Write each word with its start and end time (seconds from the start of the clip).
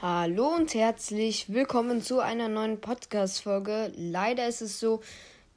Hallo 0.00 0.54
und 0.54 0.74
herzlich 0.74 1.52
willkommen 1.52 2.02
zu 2.02 2.20
einer 2.20 2.46
neuen 2.46 2.80
Podcast-Folge. 2.80 3.90
Leider 3.96 4.46
ist 4.46 4.60
es 4.60 4.78
so, 4.78 5.02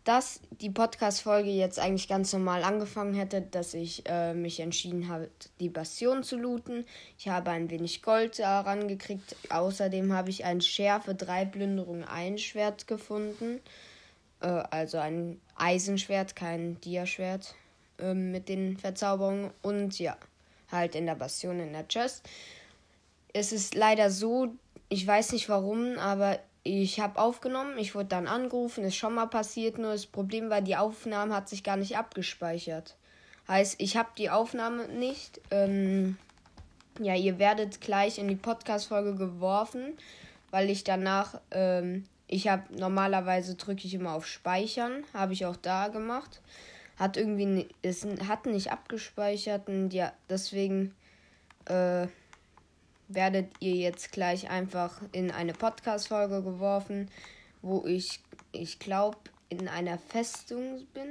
dass 0.03 0.41
die 0.49 0.71
Podcast-Folge 0.71 1.51
jetzt 1.51 1.77
eigentlich 1.77 2.07
ganz 2.07 2.33
normal 2.33 2.63
angefangen 2.63 3.13
hätte, 3.13 3.43
dass 3.43 3.75
ich 3.75 4.01
äh, 4.07 4.33
mich 4.33 4.59
entschieden 4.59 5.09
habe, 5.09 5.29
die 5.59 5.69
Bastion 5.69 6.23
zu 6.23 6.37
looten. 6.37 6.85
Ich 7.19 7.27
habe 7.27 7.51
ein 7.51 7.69
wenig 7.69 8.01
Gold 8.01 8.39
daran 8.39 8.87
gekriegt. 8.87 9.35
Außerdem 9.51 10.11
habe 10.11 10.31
ich 10.31 10.43
ein 10.43 10.59
Schärfe 10.59 11.13
3 11.13 11.45
Plünderung 11.45 12.03
1 12.03 12.41
Schwert 12.41 12.87
gefunden. 12.87 13.59
Äh, 14.39 14.47
also 14.47 14.97
ein 14.97 15.39
Eisenschwert, 15.55 16.35
kein 16.35 16.81
Diaschwert 16.81 17.53
äh, 17.99 18.15
mit 18.15 18.49
den 18.49 18.75
Verzauberungen. 18.77 19.51
Und 19.61 19.99
ja, 19.99 20.17
halt 20.71 20.95
in 20.95 21.05
der 21.05 21.13
Bastion 21.13 21.59
in 21.59 21.73
der 21.73 21.87
Chest 21.87 22.27
es 23.33 23.51
ist 23.51 23.75
leider 23.75 24.09
so, 24.11 24.55
ich 24.89 25.05
weiß 25.05 25.31
nicht 25.31 25.49
warum, 25.49 25.97
aber 25.97 26.39
ich 26.63 26.99
habe 26.99 27.19
aufgenommen, 27.19 27.77
ich 27.77 27.95
wurde 27.95 28.09
dann 28.09 28.27
angerufen, 28.27 28.83
ist 28.83 28.95
schon 28.95 29.15
mal 29.15 29.27
passiert, 29.27 29.77
nur 29.77 29.91
das 29.91 30.05
Problem 30.05 30.49
war, 30.49 30.61
die 30.61 30.75
Aufnahme 30.75 31.35
hat 31.35 31.49
sich 31.49 31.63
gar 31.63 31.77
nicht 31.77 31.97
abgespeichert. 31.97 32.95
Heißt, 33.47 33.75
ich 33.79 33.97
habe 33.97 34.09
die 34.17 34.29
Aufnahme 34.29 34.87
nicht. 34.87 35.41
Ähm, 35.49 36.17
ja, 36.99 37.15
ihr 37.15 37.39
werdet 37.39 37.81
gleich 37.81 38.19
in 38.19 38.27
die 38.27 38.35
Podcast-Folge 38.35 39.15
geworfen, 39.15 39.97
weil 40.51 40.69
ich 40.69 40.83
danach, 40.83 41.41
ähm, 41.49 42.05
ich 42.27 42.47
habe 42.47 42.63
normalerweise 42.77 43.55
drücke 43.55 43.87
ich 43.87 43.93
immer 43.93 44.13
auf 44.13 44.27
Speichern, 44.27 45.03
habe 45.13 45.33
ich 45.33 45.45
auch 45.45 45.55
da 45.55 45.87
gemacht. 45.87 46.41
Hat 46.97 47.17
irgendwie, 47.17 47.67
es 47.81 48.05
hat 48.27 48.45
nicht 48.45 48.71
abgespeichert 48.71 49.67
und 49.67 49.91
ja, 49.91 50.13
deswegen, 50.29 50.93
äh, 51.65 52.07
werdet 53.13 53.51
ihr 53.59 53.75
jetzt 53.75 54.11
gleich 54.11 54.49
einfach 54.49 55.01
in 55.11 55.31
eine 55.31 55.53
Podcast-Folge 55.53 56.41
geworfen, 56.43 57.09
wo 57.61 57.85
ich, 57.85 58.19
ich 58.51 58.79
glaube, 58.79 59.17
in 59.49 59.67
einer 59.67 59.97
Festung 59.97 60.85
bin. 60.93 61.07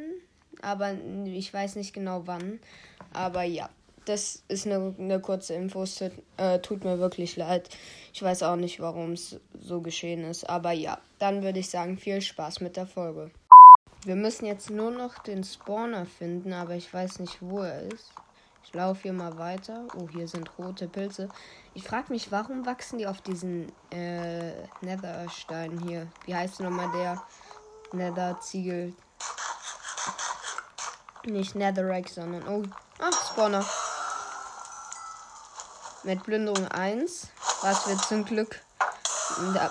Aber 0.63 0.95
ich 1.25 1.53
weiß 1.53 1.77
nicht 1.77 1.93
genau 1.93 2.23
wann. 2.27 2.61
Aber 3.13 3.43
ja, 3.43 3.69
das 4.05 4.43
ist 4.49 4.67
eine, 4.67 4.95
eine 4.99 5.21
kurze 5.21 5.55
Info. 5.55 5.83
Es 5.83 5.97
tut, 5.97 6.13
äh, 6.37 6.59
tut 6.59 6.85
mir 6.85 6.99
wirklich 6.99 7.37
leid. 7.37 7.69
Ich 8.13 8.23
weiß 8.23 8.43
auch 8.43 8.57
nicht, 8.57 8.81
warum 8.81 9.13
es 9.13 9.39
so 9.61 9.81
geschehen 9.81 10.25
ist. 10.25 10.49
Aber 10.49 10.73
ja, 10.73 10.99
dann 11.19 11.43
würde 11.43 11.61
ich 11.61 11.71
sagen, 11.71 11.97
viel 11.99 12.21
Spaß 12.21 12.61
mit 12.61 12.77
der 12.77 12.87
Folge. 12.87 13.31
Wir 14.05 14.17
müssen 14.17 14.47
jetzt 14.47 14.71
nur 14.71 14.91
noch 14.91 15.19
den 15.19 15.45
Spawner 15.45 16.07
finden, 16.07 16.55
aber 16.55 16.75
ich 16.75 16.93
weiß 16.93 17.19
nicht, 17.21 17.39
wo 17.41 17.61
er 17.61 17.83
ist. 17.83 18.11
Ich 18.71 18.77
laufe 18.77 19.03
hier 19.03 19.13
mal 19.13 19.37
weiter. 19.37 19.89
Oh, 19.97 20.09
hier 20.13 20.29
sind 20.29 20.49
rote 20.57 20.87
Pilze. 20.87 21.29
Ich 21.75 21.83
frage 21.83 22.13
mich, 22.13 22.31
warum 22.31 22.67
wachsen 22.67 22.99
die 22.99 23.07
auf 23.09 23.21
diesen 23.21 23.73
äh, 23.91 24.53
Netherstein 24.81 25.77
hier? 25.81 26.07
Wie 26.25 26.37
heißt 26.37 26.61
nochmal 26.61 26.89
der 26.93 27.21
Nether-Ziegel? 27.91 28.95
Nicht 31.25 31.57
Netherrack, 31.57 32.09
sondern. 32.09 32.47
Oh, 32.47 32.63
ah, 33.01 33.11
Spawner. 33.33 33.67
Mit 36.05 36.23
Plünderung 36.23 36.69
1, 36.69 37.27
was 37.63 37.89
wir 37.89 37.99
zum 37.99 38.25
Glück 38.25 38.61
in 39.41 39.53
der 39.53 39.69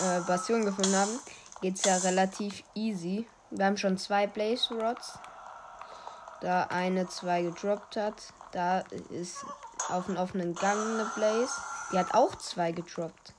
äh, 0.00 0.20
Bastion 0.26 0.64
gefunden 0.64 0.96
haben, 0.96 1.20
geht 1.60 1.76
es 1.76 1.84
ja 1.84 1.98
relativ 1.98 2.64
easy. 2.74 3.28
Wir 3.52 3.66
haben 3.66 3.76
schon 3.76 3.96
zwei 3.96 4.26
Blaze 4.26 4.74
Rods. 4.74 5.20
Da 6.40 6.64
eine 6.64 7.06
zwei 7.06 7.42
gedroppt 7.42 7.96
hat. 7.96 8.32
Da 8.52 8.80
ist 9.10 9.44
auf 9.88 10.06
dem 10.06 10.16
offenen 10.16 10.54
Gang 10.54 10.80
eine 10.80 11.10
Blaze. 11.14 11.52
Die 11.92 11.98
hat 11.98 12.14
auch 12.14 12.34
zwei 12.36 12.72
gedroppt. 12.72 13.34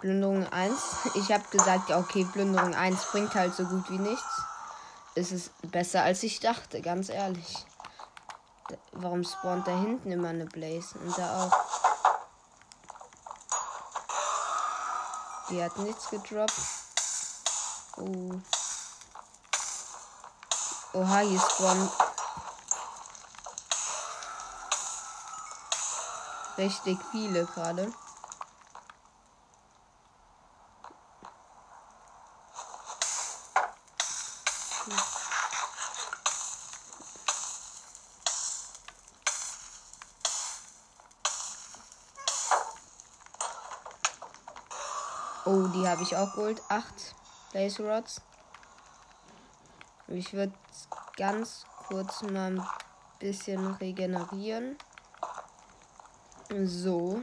Plünderung 0.00 0.46
1. 0.52 0.74
Ich 1.14 1.32
habe 1.32 1.44
gesagt, 1.50 1.90
ja, 1.90 1.98
okay, 1.98 2.24
Plünderung 2.24 2.74
1 2.74 3.04
bringt 3.06 3.34
halt 3.34 3.54
so 3.54 3.64
gut 3.64 3.90
wie 3.90 3.98
nichts. 3.98 4.42
Es 5.16 5.32
ist 5.32 5.50
besser 5.72 6.04
als 6.04 6.22
ich 6.22 6.38
dachte, 6.38 6.80
ganz 6.80 7.08
ehrlich. 7.08 7.66
Warum 8.92 9.24
spawnt 9.24 9.66
da 9.66 9.72
hinten 9.72 10.12
immer 10.12 10.28
eine 10.28 10.46
Blaze? 10.46 10.98
Und 10.98 11.18
da 11.18 11.44
auch. 11.44 11.52
Die 15.50 15.62
hat 15.62 15.76
nichts 15.78 16.10
gedroppt. 16.10 16.52
Oh. 17.96 18.40
Oha, 20.92 21.18
hier 21.20 21.40
spawnen 21.40 21.90
richtig 26.58 26.98
viele 27.12 27.46
gerade. 27.46 27.92
Oh, 45.44 45.66
die 45.68 45.88
habe 45.88 46.02
ich 46.02 46.14
auch 46.14 46.34
geholt. 46.34 46.60
Acht 46.68 47.14
Blaze 47.52 47.82
Rods. 47.82 48.20
Ich 50.08 50.34
würde 50.34 50.52
ganz 51.16 51.64
kurz 51.88 52.20
mal 52.22 52.58
ein 52.58 52.68
bisschen 53.18 53.74
regenerieren. 53.76 54.76
So. 56.50 57.22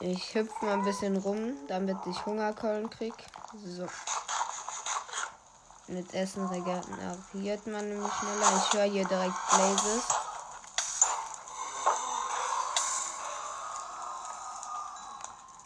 Ich 0.00 0.34
hüpfe 0.34 0.64
mal 0.64 0.74
ein 0.74 0.84
bisschen 0.84 1.16
rum, 1.16 1.54
damit 1.68 1.96
ich 2.06 2.26
Hungerkeulen 2.26 2.90
krieg. 2.90 3.14
So. 3.64 3.86
Mit 5.86 6.12
Essen 6.12 6.46
regeneriert 6.46 7.66
man 7.66 7.88
nämlich 7.88 8.12
schneller. 8.12 8.62
Ich 8.62 8.72
höre 8.74 8.84
hier 8.84 9.08
direkt 9.08 9.48
Blazes. 9.48 10.04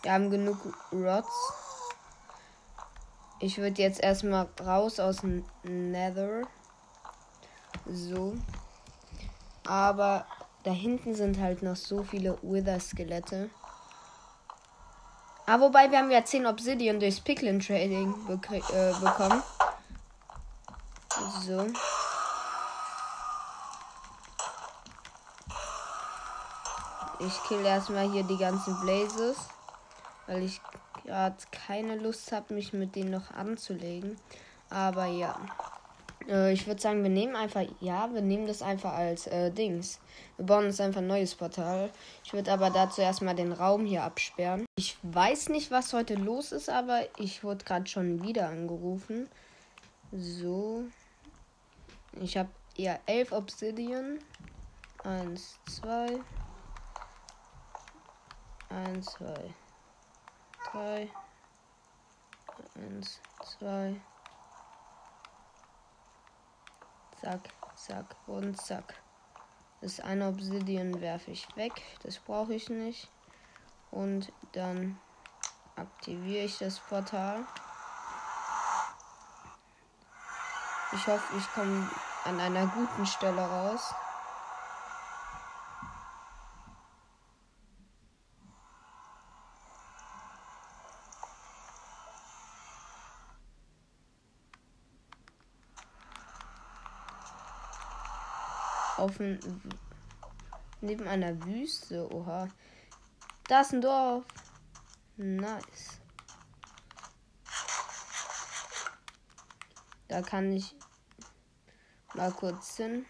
Wir 0.02 0.12
haben 0.12 0.30
genug 0.30 0.58
Rods. 0.92 1.52
Ich 3.40 3.58
würde 3.58 3.82
jetzt 3.82 4.00
erstmal 4.00 4.48
raus 4.60 5.00
aus 5.00 5.16
dem 5.16 5.44
Nether. 5.64 6.42
So. 7.86 8.34
Aber 9.66 10.26
da 10.64 10.70
hinten 10.70 11.14
sind 11.14 11.38
halt 11.38 11.62
noch 11.62 11.76
so 11.76 12.02
viele 12.02 12.38
Wither-Skelette. 12.42 13.50
Ah, 15.46 15.58
wobei 15.58 15.90
wir 15.90 15.98
haben 15.98 16.10
ja 16.10 16.24
10 16.24 16.46
Obsidian 16.46 17.00
durchs 17.00 17.20
Picklin 17.20 17.60
Trading 17.60 18.14
äh, 18.28 18.92
bekommen. 19.00 19.42
So. 21.44 21.66
Ich 27.18 27.42
kill 27.48 27.64
erstmal 27.64 28.10
hier 28.10 28.22
die 28.22 28.38
ganzen 28.38 28.78
Blazes. 28.80 29.36
Weil 30.26 30.44
ich 30.44 30.60
gerade 31.04 31.36
keine 31.50 31.96
Lust 31.96 32.30
habe, 32.32 32.54
mich 32.54 32.72
mit 32.72 32.94
denen 32.94 33.10
noch 33.10 33.30
anzulegen. 33.32 34.16
Aber 34.70 35.06
ja. 35.06 35.34
Äh, 36.28 36.52
ich 36.52 36.66
würde 36.66 36.80
sagen, 36.80 37.02
wir 37.02 37.10
nehmen 37.10 37.36
einfach, 37.36 37.64
ja, 37.80 38.12
wir 38.12 38.22
nehmen 38.22 38.46
das 38.46 38.62
einfach 38.62 38.92
als 38.92 39.26
äh, 39.26 39.50
Dings. 39.50 40.00
Wir 40.36 40.46
bauen 40.46 40.66
uns 40.66 40.80
einfach 40.80 41.00
ein 41.00 41.06
neues 41.06 41.34
Portal. 41.34 41.90
Ich 42.24 42.32
würde 42.32 42.52
aber 42.52 42.70
dazu 42.70 43.00
erstmal 43.00 43.34
den 43.34 43.52
Raum 43.52 43.84
hier 43.84 44.02
absperren. 44.02 44.66
Ich 44.76 44.96
weiß 45.02 45.48
nicht, 45.48 45.70
was 45.70 45.92
heute 45.92 46.14
los 46.14 46.52
ist, 46.52 46.68
aber 46.68 47.02
ich 47.18 47.44
wurde 47.44 47.64
gerade 47.64 47.86
schon 47.86 48.22
wieder 48.22 48.48
angerufen. 48.48 49.28
So. 50.12 50.84
Ich 52.20 52.36
habe 52.36 52.50
eher 52.76 53.00
elf 53.06 53.32
Obsidian. 53.32 54.18
Eins, 55.04 55.58
zwei. 55.68 56.20
Eins, 58.68 59.06
zwei. 59.06 59.54
Drei. 60.70 61.08
Eins, 62.76 63.20
zwei. 63.42 64.00
Zack, 67.22 67.50
zack 67.76 68.16
und 68.26 68.60
zack. 68.60 68.94
Das 69.80 70.00
eine 70.00 70.26
Obsidian 70.26 71.00
werfe 71.00 71.30
ich 71.30 71.46
weg. 71.54 71.72
Das 72.02 72.18
brauche 72.18 72.52
ich 72.54 72.68
nicht. 72.68 73.08
Und 73.92 74.32
dann 74.52 74.98
aktiviere 75.76 76.44
ich 76.44 76.58
das 76.58 76.80
Portal. 76.80 77.44
Ich 80.92 81.06
hoffe, 81.06 81.36
ich 81.38 81.46
komme 81.52 81.88
an 82.24 82.40
einer 82.40 82.66
guten 82.66 83.06
Stelle 83.06 83.40
raus. 83.40 83.94
Auf 99.02 99.18
Neben 100.80 101.06
einer 101.06 101.44
Wüste. 101.44 102.12
Oha. 102.12 102.48
Da 103.48 103.60
ist 103.60 103.72
ein 103.72 103.80
Dorf. 103.80 104.24
Nice. 105.16 106.00
Da 110.08 110.22
kann 110.22 110.52
ich 110.52 110.74
mal 112.14 112.32
kurz 112.32 112.76
hin. 112.76 113.06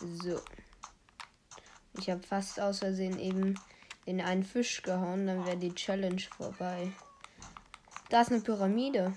So. 0.00 0.40
Ich 1.98 2.10
habe 2.10 2.22
fast 2.22 2.60
aus 2.60 2.80
Versehen 2.80 3.18
eben 3.18 3.58
in 4.04 4.20
einen 4.20 4.44
Fisch 4.44 4.82
gehauen, 4.82 5.26
dann 5.26 5.46
wäre 5.46 5.56
die 5.56 5.74
Challenge 5.74 6.20
vorbei. 6.36 6.92
Da 8.10 8.20
ist 8.20 8.30
eine 8.30 8.40
Pyramide. 8.40 9.14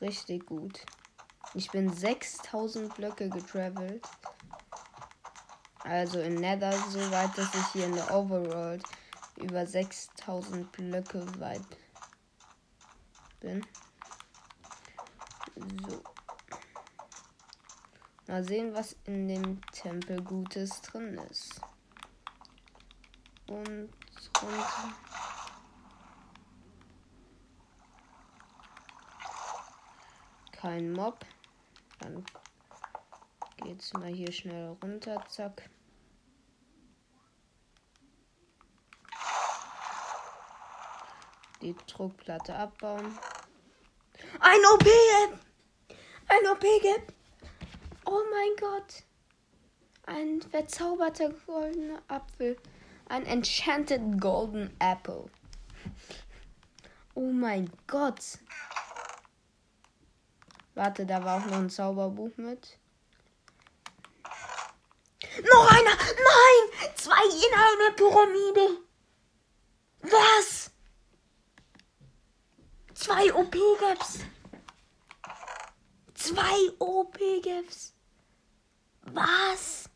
Richtig 0.00 0.46
gut. 0.46 0.84
Ich 1.54 1.70
bin 1.70 1.92
6000 1.92 2.94
Blöcke 2.94 3.30
getravelt. 3.30 4.06
Also 5.84 6.20
in 6.20 6.34
Nether 6.34 6.72
so 6.72 7.00
weit, 7.10 7.36
dass 7.38 7.54
ich 7.54 7.66
hier 7.72 7.86
in 7.86 7.94
der 7.94 8.14
Overworld 8.14 8.82
über 9.36 9.64
6000 9.66 10.70
Blöcke 10.72 11.24
weit 11.40 11.78
bin. 13.40 13.64
So. 15.88 16.02
Mal 18.26 18.44
sehen, 18.44 18.74
was 18.74 18.96
in 19.04 19.28
dem 19.28 19.60
Tempel 19.70 20.20
Gutes 20.22 20.82
drin 20.82 21.16
ist. 21.30 21.60
Und 23.46 23.88
runter. 24.42 24.94
Kein 30.66 30.90
Mob. 30.94 31.24
Dann 32.00 32.26
geht's 33.58 33.92
mal 33.92 34.12
hier 34.12 34.32
schnell 34.32 34.76
runter. 34.82 35.24
Zack. 35.28 35.70
Die 41.62 41.72
Druckplatte 41.86 42.52
abbauen. 42.52 43.16
Ein 44.40 44.58
OP! 44.74 44.88
Ein 46.26 46.50
OP 46.50 46.62
gibt! 46.82 47.14
Oh 48.04 48.22
mein 48.32 48.56
Gott! 48.58 49.04
Ein 50.06 50.42
verzauberter 50.42 51.30
goldener 51.46 52.02
Apfel. 52.08 52.56
Ein 53.08 53.24
Enchanted 53.24 54.20
Golden 54.20 54.74
Apple. 54.80 55.26
Oh 57.14 57.30
mein 57.30 57.70
Gott! 57.86 58.40
Warte, 60.76 61.06
da 61.06 61.24
war 61.24 61.38
auch 61.38 61.46
noch 61.46 61.56
ein 61.56 61.70
Zauberbuch 61.70 62.36
mit. 62.36 62.78
Noch 65.50 65.70
einer! 65.70 65.90
Nein! 65.90 66.92
Zwei 66.94 67.24
in 67.24 67.54
einer 67.54 67.94
Pyramide! 67.96 68.82
Was? 70.02 70.70
Zwei 72.92 73.32
OP-Gaps. 73.32 74.18
Zwei 76.12 76.70
OP-Gaps. 76.78 77.94
Was? 79.00 79.88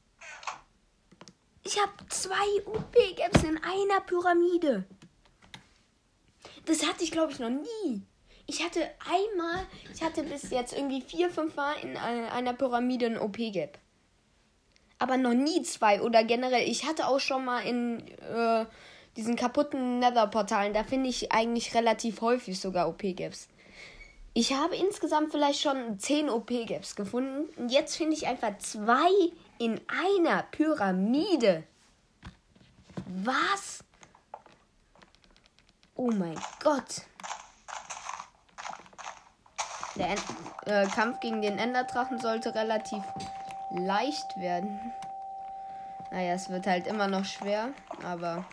Ich 1.62 1.78
habe 1.78 1.92
zwei 2.08 2.64
OP-Gaps 2.64 3.42
in 3.42 3.62
einer 3.62 4.00
Pyramide. 4.00 4.86
Das 6.64 6.86
hatte 6.86 7.04
ich, 7.04 7.12
glaube 7.12 7.32
ich, 7.32 7.38
noch 7.38 7.50
nie. 7.50 8.06
Ich 8.50 8.64
hatte 8.64 8.80
einmal, 9.08 9.64
ich 9.94 10.02
hatte 10.02 10.24
bis 10.24 10.50
jetzt 10.50 10.72
irgendwie 10.72 11.02
vier, 11.02 11.30
fünf 11.30 11.54
Mal 11.54 11.74
in 11.82 11.96
einer 11.96 12.52
Pyramide 12.52 13.06
ein 13.06 13.16
OP-Gap. 13.16 13.78
Aber 14.98 15.16
noch 15.16 15.34
nie 15.34 15.62
zwei 15.62 16.02
oder 16.02 16.24
generell. 16.24 16.68
Ich 16.68 16.84
hatte 16.84 17.06
auch 17.06 17.20
schon 17.20 17.44
mal 17.44 17.60
in 17.60 18.00
äh, 18.18 18.66
diesen 19.16 19.36
kaputten 19.36 20.00
Nether-Portalen, 20.00 20.74
da 20.74 20.82
finde 20.82 21.10
ich 21.10 21.30
eigentlich 21.30 21.76
relativ 21.76 22.22
häufig 22.22 22.58
sogar 22.58 22.88
OP-Gaps. 22.88 23.46
Ich 24.34 24.52
habe 24.52 24.74
insgesamt 24.74 25.30
vielleicht 25.30 25.60
schon 25.60 26.00
10 26.00 26.28
OP-Gaps 26.28 26.96
gefunden. 26.96 27.48
Und 27.56 27.70
jetzt 27.70 27.96
finde 27.96 28.16
ich 28.16 28.26
einfach 28.26 28.58
zwei 28.58 29.10
in 29.60 29.80
einer 29.86 30.42
Pyramide. 30.50 31.62
Was? 33.06 33.84
Oh 35.94 36.10
mein 36.10 36.38
Gott. 36.64 37.02
Der 40.00 40.08
End 40.08 40.24
äh, 40.64 40.86
Kampf 40.86 41.20
gegen 41.20 41.42
den 41.42 41.58
Enderdrachen 41.58 42.18
sollte 42.18 42.54
relativ 42.54 43.04
leicht 43.70 44.34
werden. 44.38 44.80
Naja, 46.10 46.32
es 46.32 46.48
wird 46.48 46.66
halt 46.66 46.86
immer 46.86 47.06
noch 47.06 47.26
schwer, 47.26 47.74
aber 48.02 48.46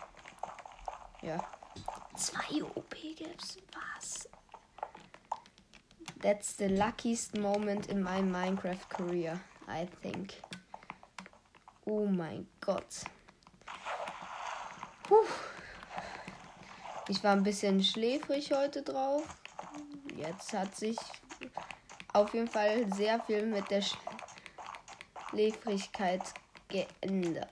ja. 1.22 1.38
Zwei 2.16 2.62
OP-Gaps? 2.62 3.56
Was? 3.72 4.28
That's 6.20 6.54
the 6.58 6.66
luckiest 6.66 7.38
moment 7.38 7.86
in 7.86 8.02
my 8.02 8.20
Minecraft 8.20 8.86
career, 8.90 9.40
I 9.66 9.86
think. 10.02 10.34
Oh 11.86 12.04
mein 12.04 12.46
Gott. 12.60 13.04
Puh. 15.04 15.24
Ich 17.08 17.24
war 17.24 17.32
ein 17.32 17.42
bisschen 17.42 17.82
schläfrig 17.82 18.52
heute 18.52 18.82
drauf. 18.82 19.22
Jetzt 20.14 20.52
hat 20.52 20.76
sich 20.76 20.98
auf 22.12 22.34
jeden 22.34 22.48
Fall 22.48 22.92
sehr 22.94 23.20
viel 23.20 23.46
mit 23.46 23.70
der 23.70 23.82
Schläfrigkeit 25.30 26.22
geändert. 26.68 27.48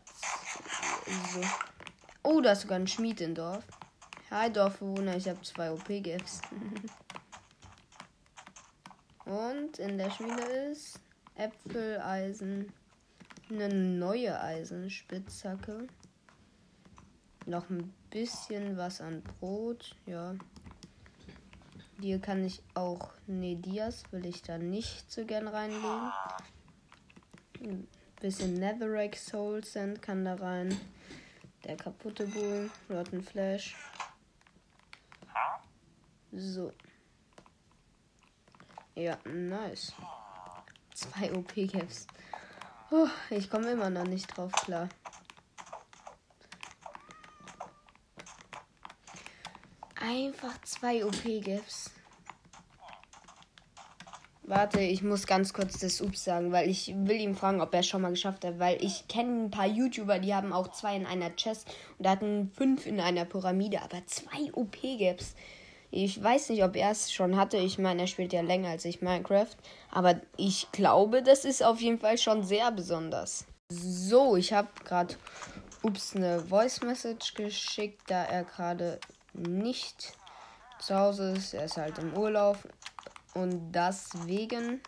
So. 1.33 1.41
Oh, 2.23 2.41
da 2.41 2.53
ist 2.53 2.62
sogar 2.62 2.79
ein 2.79 2.87
Schmied 2.87 3.21
im 3.21 3.35
Dorf. 3.35 3.65
Hi 4.31 4.53
Dorfbewohner, 4.53 5.17
ich 5.17 5.29
habe 5.29 5.41
zwei 5.43 5.71
OP-Gifts. 5.71 6.43
Und 9.25 9.79
in 9.79 9.99
der 9.99 10.11
Schmiede 10.11 10.43
ist 10.71 11.00
Äpfel, 11.37 12.00
Eisen, 12.00 12.73
eine 13.50 13.69
neue 13.69 14.41
Eisenspitzhacke. 14.41 15.87
Noch 17.44 17.69
ein 17.71 17.93
bisschen 18.11 18.77
was 18.77 19.00
an 19.00 19.23
Brot, 19.23 19.94
ja. 20.06 20.35
Hier 22.00 22.20
kann 22.20 22.44
ich 22.44 22.62
auch 22.75 23.10
Nedias, 23.26 24.02
will 24.10 24.26
ich 24.26 24.43
da 24.43 24.58
nicht 24.58 25.11
so 25.11 25.25
gern 25.25 25.49
reinlegen. 25.49 26.12
Ein 27.62 27.88
bisschen 28.21 28.54
Netherrack 28.54 29.16
Soul 29.16 29.64
Sand 29.64 30.02
kann 30.02 30.25
da 30.25 30.35
rein. 30.35 30.78
Der 31.64 31.76
kaputte 31.76 32.26
Bull, 32.26 32.71
Rotten 32.90 33.23
Flash. 33.23 33.75
So. 36.32 36.73
Ja, 38.94 39.18
nice. 39.25 39.94
Zwei 40.94 41.32
OP-Caps. 41.32 42.06
Oh, 42.90 43.09
ich 43.30 43.49
komme 43.49 43.73
immer 43.73 43.90
noch 43.90 44.06
nicht 44.06 44.37
drauf 44.37 44.52
klar. 44.52 44.88
Einfach 50.08 50.60
zwei 50.62 51.04
OP-Gaps. 51.04 51.90
Warte, 54.44 54.80
ich 54.80 55.02
muss 55.02 55.26
ganz 55.26 55.52
kurz 55.52 55.80
das 55.80 56.00
Ups 56.00 56.22
sagen, 56.22 56.52
weil 56.52 56.70
ich 56.70 56.94
will 56.96 57.16
ihm 57.16 57.34
fragen, 57.34 57.60
ob 57.60 57.75
er 57.75 57.80
es 57.80 57.88
schon 57.88 58.02
mal 58.02 58.10
geschafft 58.10 58.44
hat, 58.44 58.60
weil 58.60 58.80
ich 58.84 59.08
kenne 59.08 59.46
ein 59.46 59.50
paar 59.50 59.66
YouTuber, 59.66 60.20
die 60.20 60.32
haben 60.32 60.52
auch 60.52 60.68
zwei 60.68 60.94
in 60.94 61.06
einer 61.06 61.34
Chest 61.34 61.66
und 61.98 62.06
hatten 62.06 62.52
fünf 62.54 62.86
in 62.86 63.00
einer 63.00 63.25
Pyramide, 63.25 63.82
aber 63.82 64.06
zwei 64.06 64.52
OP-Gaps. 64.52 65.34
Ich 65.90 66.22
weiß 66.22 66.50
nicht, 66.50 66.62
ob 66.62 66.76
er 66.76 66.92
es 66.92 67.12
schon 67.12 67.36
hatte. 67.36 67.56
Ich 67.56 67.78
meine, 67.78 68.02
er 68.02 68.06
spielt 68.06 68.32
ja 68.32 68.42
länger 68.42 68.68
als 68.68 68.84
ich 68.84 69.02
Minecraft. 69.02 69.56
Aber 69.90 70.20
ich 70.36 70.70
glaube, 70.70 71.25
das 71.25 71.44
ist 71.44 71.64
auf 71.64 71.80
jeden 71.80 71.98
Fall 71.98 72.18
schon 72.18 72.44
sehr 72.44 72.70
besonders. 72.70 73.46
So, 73.70 74.36
ich 74.36 74.52
habe 74.52 74.68
gerade 74.84 75.16
ups 75.82 76.14
eine 76.14 76.38
Voice 76.40 76.82
Message 76.82 77.34
geschickt, 77.34 78.02
da 78.06 78.22
er 78.22 78.44
gerade 78.44 79.00
nicht 79.37 80.16
zu 80.78 80.97
Hause 80.97 81.33
ist. 81.33 81.55
Er 81.55 81.64
ist 81.64 81.76
halt 81.76 81.99
im 81.99 82.16
Urlaub. 82.16 82.59
Und 83.35 83.73
deswegen. 83.73 84.81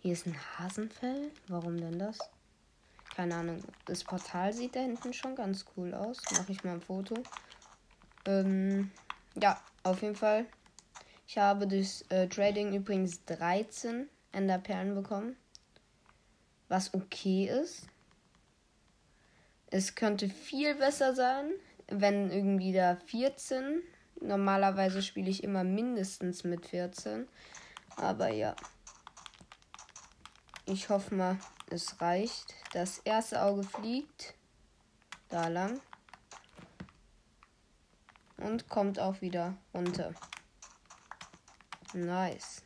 Hier 0.00 0.14
ist 0.14 0.26
ein 0.26 0.36
Hasenfell. 0.58 1.30
Warum 1.48 1.76
denn 1.76 1.98
das? 1.98 2.18
Keine 3.14 3.36
Ahnung. 3.36 3.62
Das 3.84 4.02
Portal 4.02 4.52
sieht 4.52 4.74
da 4.74 4.80
hinten 4.80 5.12
schon 5.12 5.36
ganz 5.36 5.64
cool 5.76 5.94
aus. 5.94 6.18
Mache 6.32 6.52
ich 6.52 6.64
mal 6.64 6.74
ein 6.74 6.80
Foto. 6.80 7.14
Ähm, 8.26 8.90
ja, 9.40 9.60
auf 9.82 10.02
jeden 10.02 10.16
Fall. 10.16 10.46
Ich 11.26 11.38
habe 11.38 11.66
durch 11.66 12.04
äh, 12.08 12.26
Trading 12.28 12.74
übrigens 12.74 13.24
13 13.26 14.08
Enderperlen 14.32 14.94
bekommen. 14.94 15.36
Was 16.68 16.92
okay 16.94 17.48
ist. 17.48 17.86
Es 19.70 19.94
könnte 19.94 20.28
viel 20.28 20.74
besser 20.74 21.14
sein, 21.14 21.52
wenn 22.00 22.30
irgendwie 22.30 22.72
da 22.72 22.96
14. 23.06 23.82
Normalerweise 24.20 25.02
spiele 25.02 25.30
ich 25.30 25.42
immer 25.42 25.64
mindestens 25.64 26.44
mit 26.44 26.66
14. 26.66 27.28
Aber 27.96 28.28
ja. 28.28 28.54
Ich 30.64 30.88
hoffe 30.88 31.14
mal, 31.14 31.38
es 31.70 32.00
reicht. 32.00 32.54
Das 32.72 32.98
erste 32.98 33.42
Auge 33.42 33.62
fliegt 33.64 34.34
da 35.28 35.48
lang 35.48 35.80
und 38.36 38.68
kommt 38.68 38.98
auch 38.98 39.20
wieder 39.20 39.56
runter. 39.74 40.14
Nice. 41.94 42.62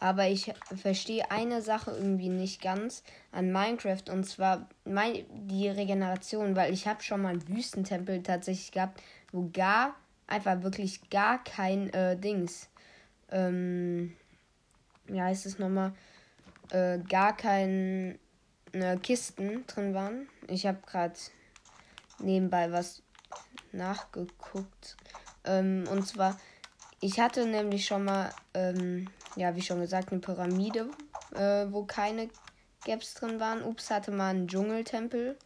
Aber 0.00 0.28
ich 0.28 0.52
verstehe 0.74 1.30
eine 1.30 1.60
Sache 1.60 1.90
irgendwie 1.90 2.30
nicht 2.30 2.62
ganz 2.62 3.04
an 3.32 3.52
Minecraft 3.52 4.10
und 4.10 4.24
zwar 4.24 4.66
mein, 4.84 5.26
die 5.30 5.68
Regeneration, 5.68 6.56
weil 6.56 6.72
ich 6.72 6.88
habe 6.88 7.02
schon 7.02 7.20
mal 7.20 7.28
einen 7.28 7.48
Wüstentempel 7.48 8.22
tatsächlich 8.22 8.72
gehabt, 8.72 9.02
wo 9.30 9.50
gar, 9.52 9.94
einfach 10.26 10.62
wirklich 10.62 11.10
gar 11.10 11.44
kein 11.44 11.92
äh, 11.92 12.16
Dings, 12.16 12.70
ähm, 13.30 14.16
wie 15.06 15.20
heißt 15.20 15.44
es 15.44 15.58
nochmal, 15.58 15.92
äh, 16.70 16.98
gar 17.00 17.36
kein 17.36 18.18
äh, 18.72 18.96
Kisten 18.96 19.66
drin 19.66 19.92
waren. 19.92 20.28
Ich 20.48 20.66
habe 20.66 20.78
gerade 20.86 21.14
nebenbei 22.20 22.72
was 22.72 23.02
nachgeguckt. 23.72 24.96
Ähm, 25.44 25.84
und 25.90 26.06
zwar, 26.06 26.38
ich 27.00 27.20
hatte 27.20 27.46
nämlich 27.46 27.84
schon 27.84 28.04
mal, 28.04 28.30
ähm, 28.54 29.08
ja, 29.36 29.54
wie 29.54 29.62
schon 29.62 29.80
gesagt, 29.80 30.10
eine 30.10 30.20
Pyramide, 30.20 30.90
äh, 31.34 31.66
wo 31.70 31.84
keine 31.84 32.28
Gaps 32.84 33.14
drin 33.14 33.40
waren. 33.40 33.62
Ups 33.62 33.90
hatte 33.90 34.10
mal 34.10 34.30
einen 34.30 34.48
Dschungeltempel. 34.48 35.38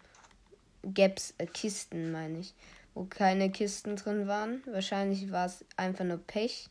Gaps, 0.83 1.35
äh, 1.39 1.47
Kisten 1.47 2.13
meine 2.13 2.39
ich. 2.39 2.55
Wo 2.95 3.05
keine 3.05 3.51
Kisten 3.51 3.97
drin 3.97 4.29
waren. 4.29 4.63
Wahrscheinlich 4.67 5.31
war 5.33 5.47
es 5.47 5.65
einfach 5.77 6.05
nur 6.05 6.19
Pech. 6.19 6.69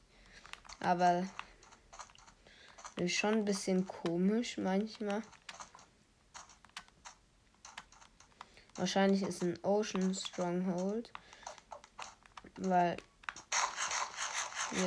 Aber 0.79 1.25
schon 3.07 3.33
ein 3.33 3.45
bisschen 3.45 3.87
komisch 3.87 4.57
manchmal. 4.57 5.21
Wahrscheinlich 8.75 9.21
ist 9.23 9.43
ein 9.43 9.59
Ocean 9.63 10.13
Stronghold. 10.15 11.11
Weil 12.57 12.97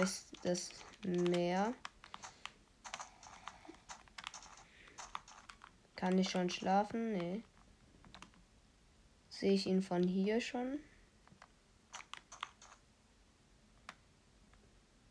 ist 0.02 0.26
das 0.42 0.70
Meer. 1.04 1.72
Kann 5.96 6.18
ich 6.18 6.28
schon 6.30 6.50
schlafen? 6.50 7.12
Nee. 7.12 7.42
Sehe 9.30 9.52
ich 9.52 9.66
ihn 9.66 9.82
von 9.82 10.02
hier 10.02 10.40
schon? 10.40 10.78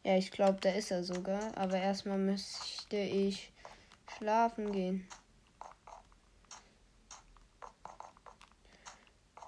Ja, 0.03 0.15
ich 0.17 0.31
glaube, 0.31 0.59
da 0.61 0.69
ist 0.69 0.91
er 0.91 1.03
sogar. 1.03 1.57
Aber 1.57 1.77
erstmal 1.77 2.19
müsste 2.19 2.97
ich 2.97 3.51
schlafen 4.17 4.71
gehen. 4.71 5.07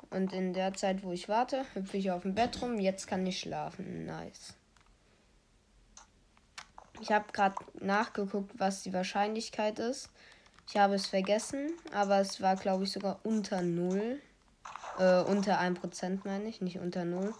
Und 0.09 0.33
in 0.33 0.53
der 0.53 0.73
Zeit, 0.73 1.03
wo 1.03 1.11
ich 1.11 1.29
warte, 1.29 1.65
hüpfe 1.73 1.97
ich 1.97 2.09
auf 2.09 2.23
dem 2.23 2.33
Bett 2.33 2.59
rum. 2.61 2.79
Jetzt 2.79 3.07
kann 3.07 3.25
ich 3.27 3.39
schlafen. 3.39 4.05
Nice. 4.05 4.55
Ich 7.01 7.11
habe 7.11 7.31
gerade 7.31 7.55
nachgeguckt, 7.79 8.59
was 8.59 8.81
die 8.81 8.93
Wahrscheinlichkeit 8.93 9.77
ist. 9.77 10.09
Ich 10.69 10.75
habe 10.75 10.95
es 10.95 11.07
vergessen, 11.07 11.71
aber 11.93 12.19
es 12.19 12.41
war, 12.41 12.57
glaube 12.57 12.83
ich, 12.83 12.91
sogar 12.91 13.19
unter 13.23 13.61
0. 13.61 14.21
Äh, 14.99 15.21
unter 15.21 15.59
1% 15.61 16.19
meine 16.25 16.49
ich, 16.49 16.59
nicht 16.59 16.79
unter 16.79 17.05
0. 17.05 17.33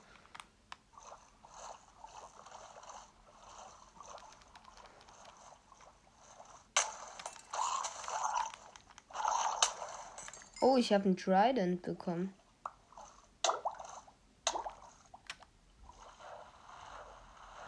Oh, 10.62 10.78
ich 10.78 10.94
habe 10.94 11.04
einen 11.06 11.18
Trident 11.18 11.82
bekommen. 11.82 12.34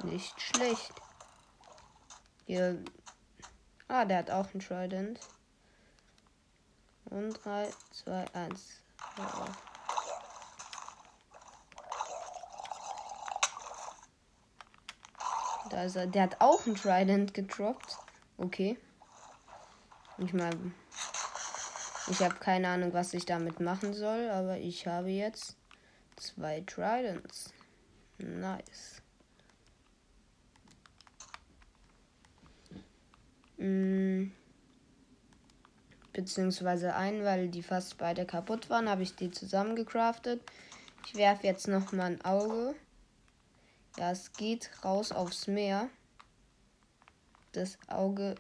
Nicht 0.04 0.40
schlecht. 0.40 0.94
Hier. 2.46 2.82
Ah, 3.90 4.06
der 4.06 4.20
hat 4.20 4.32
auch 4.32 4.48
einen 4.54 4.62
Trident. 4.62 5.20
Und 7.10 7.34
3, 7.44 7.70
2, 7.92 8.26
1. 8.34 8.82
Da 15.70 15.84
ist 15.84 15.96
er. 15.96 16.08
Der 16.08 16.24
hat 16.24 16.40
auch 16.40 16.66
einen 16.66 16.76
Trident 16.76 17.34
gedroppt. 17.34 17.98
Okay. 18.38 18.78
Ich 20.18 20.34
meine, 20.34 20.72
ich 22.10 22.22
habe 22.22 22.36
keine 22.36 22.70
Ahnung, 22.70 22.94
was 22.94 23.14
ich 23.14 23.26
damit 23.26 23.60
machen 23.60 23.94
soll, 23.94 24.30
aber 24.30 24.58
ich 24.58 24.86
habe 24.86 25.10
jetzt 25.10 25.56
zwei 26.16 26.62
Tridents. 26.62 27.54
Nice. 28.18 29.02
Mm 33.58 34.32
beziehungsweise 36.20 36.96
ein, 36.96 37.24
weil 37.24 37.48
die 37.48 37.64
fast 37.64 37.98
beide 37.98 38.26
kaputt 38.26 38.70
waren, 38.70 38.90
habe 38.90 39.04
ich 39.04 39.16
die 39.16 39.32
zusammengecraftet. 39.32 40.42
Ich 41.06 41.16
werfe 41.16 41.48
jetzt 41.48 41.70
noch 41.70 41.94
mal 41.94 42.12
ein 42.12 42.26
Auge. 42.26 42.76
Ja, 43.98 44.12
es 44.12 44.34
geht 44.34 44.70
raus 44.84 45.14
aufs 45.14 45.48
Meer. 45.48 45.90
Das 47.54 47.78
Auge 47.88 48.36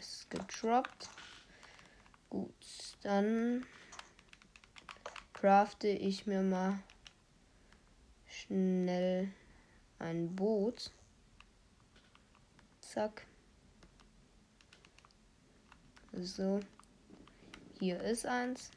ist 0.00 0.28
gedroppt. 0.28 1.08
Gut, 2.30 2.52
dann 3.02 3.64
crafte 5.32 5.86
ich 5.86 6.26
mir 6.26 6.42
mal 6.42 6.80
schnell 8.26 9.30
ein 10.00 10.34
Boot. 10.34 10.90
Zack. 12.80 13.24
So. 16.12 16.58
Hier 17.80 17.98
ist 17.98 18.26
eins. 18.26 18.70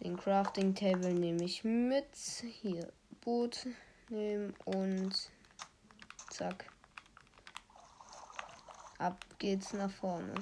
Den 0.00 0.16
Crafting 0.16 0.74
Table 0.74 1.12
nehme 1.12 1.44
ich 1.44 1.62
mit. 1.62 2.16
Hier 2.16 2.90
Boot 3.20 3.66
nehmen 4.08 4.54
und 4.64 5.30
zack. 6.30 6.64
Ab 8.96 9.22
geht's 9.38 9.74
nach 9.74 9.90
vorne. 9.90 10.34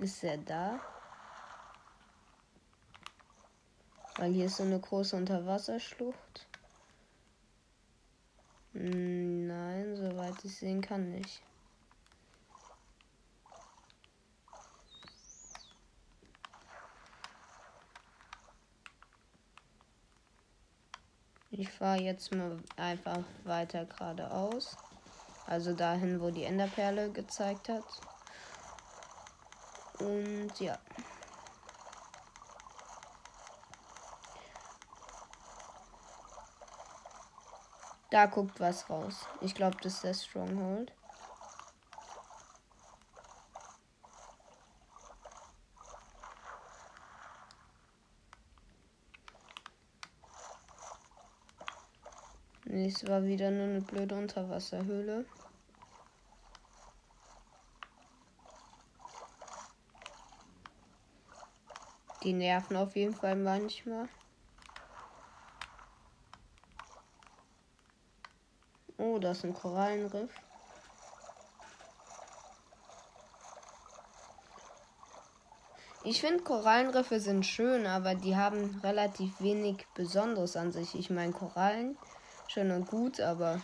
Ist 0.00 0.24
er 0.24 0.38
da? 0.38 0.80
Weil 4.16 4.32
hier 4.32 4.46
ist 4.46 4.56
so 4.56 4.64
eine 4.64 4.80
große 4.80 5.14
Unterwasserschlucht. 5.14 6.47
Nein, 8.80 9.96
soweit 9.96 10.44
ich 10.44 10.54
sehen 10.56 10.80
kann 10.80 11.10
nicht. 11.10 11.42
Ich 21.50 21.68
fahre 21.68 22.00
jetzt 22.00 22.32
mal 22.32 22.56
einfach 22.76 23.24
weiter 23.42 23.84
geradeaus. 23.84 24.76
Also 25.46 25.74
dahin, 25.74 26.20
wo 26.20 26.30
die 26.30 26.44
Enderperle 26.44 27.10
gezeigt 27.10 27.68
hat. 27.68 27.84
Und 29.98 30.52
ja. 30.60 30.78
Da 38.10 38.24
guckt 38.24 38.58
was 38.58 38.88
raus. 38.88 39.26
Ich 39.42 39.54
glaube, 39.54 39.76
das 39.82 39.94
ist 39.94 40.04
der 40.04 40.14
Stronghold. 40.14 40.92
Nee, 52.64 52.88
es 52.88 53.06
war 53.06 53.24
wieder 53.24 53.50
nur 53.50 53.64
eine 53.64 53.80
blöde 53.82 54.14
Unterwasserhöhle. 54.14 55.26
Die 62.22 62.32
nerven 62.32 62.76
auf 62.76 62.96
jeden 62.96 63.14
Fall 63.14 63.36
manchmal. 63.36 64.08
Oh, 69.18 69.20
das 69.20 69.38
ist 69.38 69.46
ein 69.46 69.54
Korallenriff. 69.54 70.30
Ich 76.04 76.20
finde 76.20 76.44
Korallenriffe 76.44 77.18
sind 77.18 77.44
schön, 77.44 77.88
aber 77.88 78.14
die 78.14 78.36
haben 78.36 78.78
relativ 78.84 79.40
wenig 79.40 79.84
Besonderes 79.96 80.56
an 80.56 80.70
sich. 80.70 80.94
Ich 80.94 81.10
meine 81.10 81.32
Korallen 81.32 81.98
schön 82.46 82.70
und 82.70 82.86
gut, 82.86 83.18
aber 83.18 83.60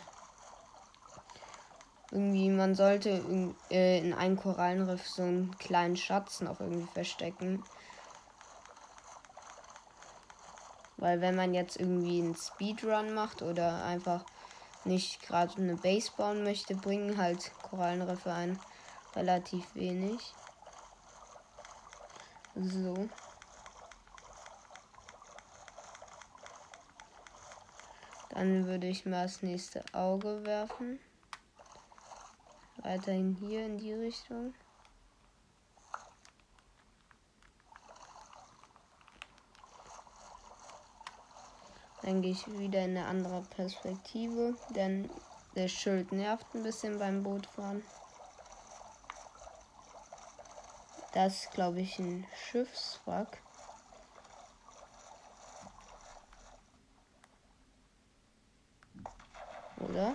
irgendwie 2.10 2.50
man 2.50 2.74
sollte 2.74 3.10
in, 3.10 3.54
äh, 3.70 4.00
in 4.00 4.12
einem 4.12 4.36
Korallenriff 4.36 5.06
so 5.06 5.22
einen 5.22 5.56
kleinen 5.58 5.96
Schatz 5.96 6.40
noch 6.40 6.58
irgendwie 6.58 6.92
verstecken. 6.92 7.62
Weil 10.96 11.20
wenn 11.20 11.36
man 11.36 11.54
jetzt 11.54 11.78
irgendwie 11.78 12.20
einen 12.20 12.34
Speedrun 12.34 13.14
macht 13.14 13.42
oder 13.42 13.84
einfach 13.84 14.24
nicht 14.84 15.22
gerade 15.22 15.56
eine 15.56 15.76
Base 15.76 16.10
bauen 16.16 16.44
möchte, 16.44 16.74
bringen 16.74 17.18
halt 17.18 17.52
Korallenriffe 17.62 18.32
ein 18.32 18.58
relativ 19.14 19.74
wenig. 19.74 20.34
So. 22.54 23.08
Dann 28.30 28.66
würde 28.66 28.88
ich 28.88 29.06
mal 29.06 29.22
das 29.22 29.42
nächste 29.42 29.84
Auge 29.92 30.44
werfen. 30.44 30.98
Weiterhin 32.78 33.36
hier 33.36 33.64
in 33.64 33.78
die 33.78 33.94
Richtung. 33.94 34.54
Dann 42.04 42.20
gehe 42.20 42.32
ich 42.32 42.46
wieder 42.46 42.84
in 42.84 42.98
eine 42.98 43.06
andere 43.06 43.40
Perspektive, 43.42 44.54
denn 44.68 45.08
der 45.56 45.68
Schild 45.68 46.12
nervt 46.12 46.46
ein 46.54 46.62
bisschen 46.62 46.98
beim 46.98 47.22
Bootfahren. 47.22 47.82
Das 51.14 51.44
ist, 51.44 51.52
glaube 51.52 51.80
ich, 51.80 51.98
ein 51.98 52.26
Schiffswrack. 52.34 53.40
Oder? 59.78 60.14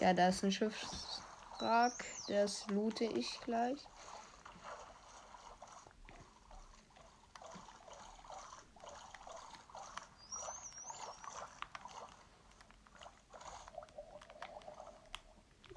Ja, 0.00 0.12
da 0.12 0.28
ist 0.28 0.44
ein 0.44 0.52
Schiffswrack. 0.52 2.04
Das 2.28 2.66
loote 2.66 3.04
ich 3.04 3.40
gleich. 3.40 3.78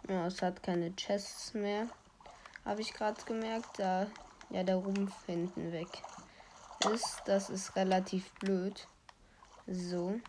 Ja, 0.09 0.16
es 0.27 0.41
hat 0.41 0.63
keine 0.63 0.95
Chests 0.95 1.53
mehr. 1.53 1.87
Habe 2.65 2.81
ich 2.81 2.93
gerade 2.93 3.21
gemerkt, 3.23 3.79
da 3.79 4.07
ja 4.49 4.63
der 4.63 4.75
Rumpf 4.75 5.13
hinten 5.25 5.71
weg 5.71 5.89
ist. 6.93 7.21
Das 7.25 7.49
ist 7.49 7.75
relativ 7.75 8.31
blöd. 8.33 8.87
So. 9.67 10.19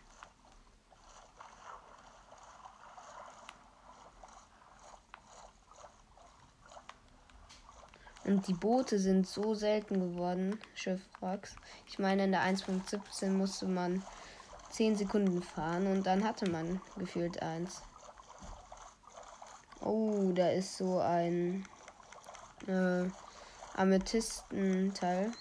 Und 8.25 8.47
die 8.47 8.53
Boote 8.53 8.99
sind 8.99 9.27
so 9.27 9.55
selten 9.55 9.99
geworden, 9.99 10.59
Schiffwracks. 10.75 11.55
Ich 11.87 11.97
meine, 11.97 12.25
in 12.25 12.31
der 12.31 12.41
1.17 12.41 13.31
musste 13.31 13.65
man 13.65 14.03
10 14.69 14.97
Sekunden 14.97 15.41
fahren 15.41 15.87
und 15.87 16.05
dann 16.05 16.23
hatte 16.23 16.47
man 16.47 16.79
gefühlt 16.95 17.41
eins. 17.41 17.81
Oh, 19.81 20.31
da 20.33 20.49
ist 20.49 20.77
so 20.77 20.99
ein 20.99 21.65
äh, 22.67 23.05
Amethystenteil. 23.73 25.31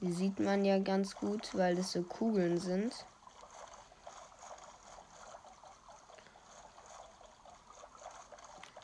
Die 0.00 0.12
sieht 0.12 0.40
man 0.40 0.64
ja 0.64 0.80
ganz 0.80 1.16
gut, 1.16 1.54
weil 1.54 1.76
das 1.76 1.92
so 1.92 2.02
Kugeln 2.02 2.58
sind. 2.58 3.06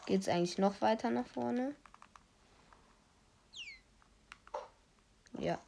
Geht 0.06 0.22
es 0.22 0.28
eigentlich 0.28 0.58
noch 0.58 0.80
weiter 0.80 1.10
nach 1.10 1.26
vorne? 1.26 1.74
Ja. 5.38 5.58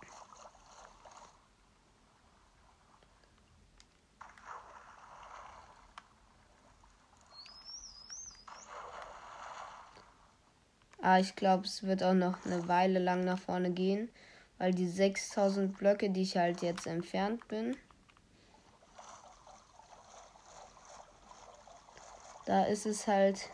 Aber 11.02 11.12
ah, 11.12 11.18
ich 11.18 11.34
glaube, 11.34 11.64
es 11.64 11.82
wird 11.82 12.02
auch 12.02 12.12
noch 12.12 12.44
eine 12.44 12.68
Weile 12.68 12.98
lang 12.98 13.24
nach 13.24 13.38
vorne 13.38 13.70
gehen, 13.70 14.10
weil 14.58 14.74
die 14.74 14.86
6000 14.86 15.78
Blöcke, 15.78 16.10
die 16.10 16.20
ich 16.20 16.36
halt 16.36 16.60
jetzt 16.60 16.86
entfernt 16.86 17.48
bin, 17.48 17.74
da 22.44 22.64
ist 22.64 22.84
es 22.84 23.06
halt 23.06 23.48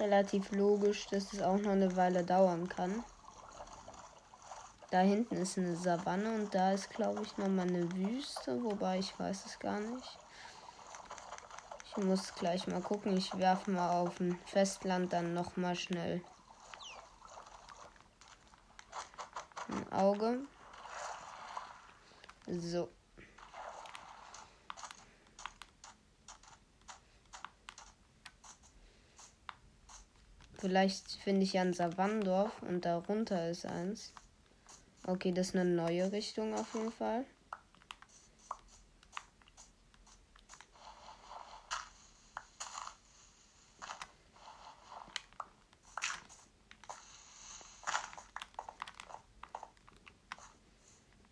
relativ 0.00 0.50
logisch, 0.50 1.06
dass 1.06 1.32
es 1.32 1.40
auch 1.40 1.58
noch 1.58 1.70
eine 1.70 1.94
Weile 1.94 2.24
dauern 2.24 2.68
kann. 2.68 3.04
Da 4.90 4.98
hinten 4.98 5.36
ist 5.36 5.56
eine 5.58 5.76
Savanne 5.76 6.34
und 6.34 6.52
da 6.52 6.72
ist, 6.72 6.90
glaube 6.90 7.22
ich, 7.22 7.36
nochmal 7.36 7.68
eine 7.68 7.90
Wüste, 7.92 8.60
wobei 8.64 8.98
ich 8.98 9.16
weiß 9.20 9.46
es 9.46 9.58
gar 9.60 9.78
nicht. 9.78 10.18
Ich 11.86 11.96
muss 12.04 12.34
gleich 12.34 12.66
mal 12.66 12.82
gucken. 12.82 13.16
Ich 13.16 13.38
werfe 13.38 13.70
mal 13.70 14.00
auf 14.00 14.16
dem 14.16 14.36
Festland 14.46 15.12
dann 15.12 15.32
nochmal 15.32 15.76
schnell 15.76 16.22
ein 19.72 19.81
Auge. 19.92 20.40
So. 22.46 22.88
Vielleicht 30.58 31.12
finde 31.24 31.42
ich 31.42 31.54
ja 31.54 31.62
ein 31.62 31.72
Savannendorf 31.72 32.62
und 32.62 32.84
darunter 32.84 33.50
ist 33.50 33.66
eins. 33.66 34.12
Okay, 35.04 35.32
das 35.32 35.48
ist 35.48 35.56
eine 35.56 35.68
neue 35.68 36.12
Richtung 36.12 36.54
auf 36.54 36.72
jeden 36.74 36.92
Fall. 36.92 37.26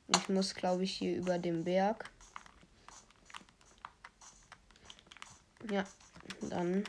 Ich 0.09 0.29
muss, 0.41 0.55
glaube 0.55 0.85
ich, 0.85 0.97
hier 0.97 1.19
über 1.19 1.39
den 1.39 1.65
Berg. 1.65 2.11
Ja, 5.71 5.85
dann 6.41 6.83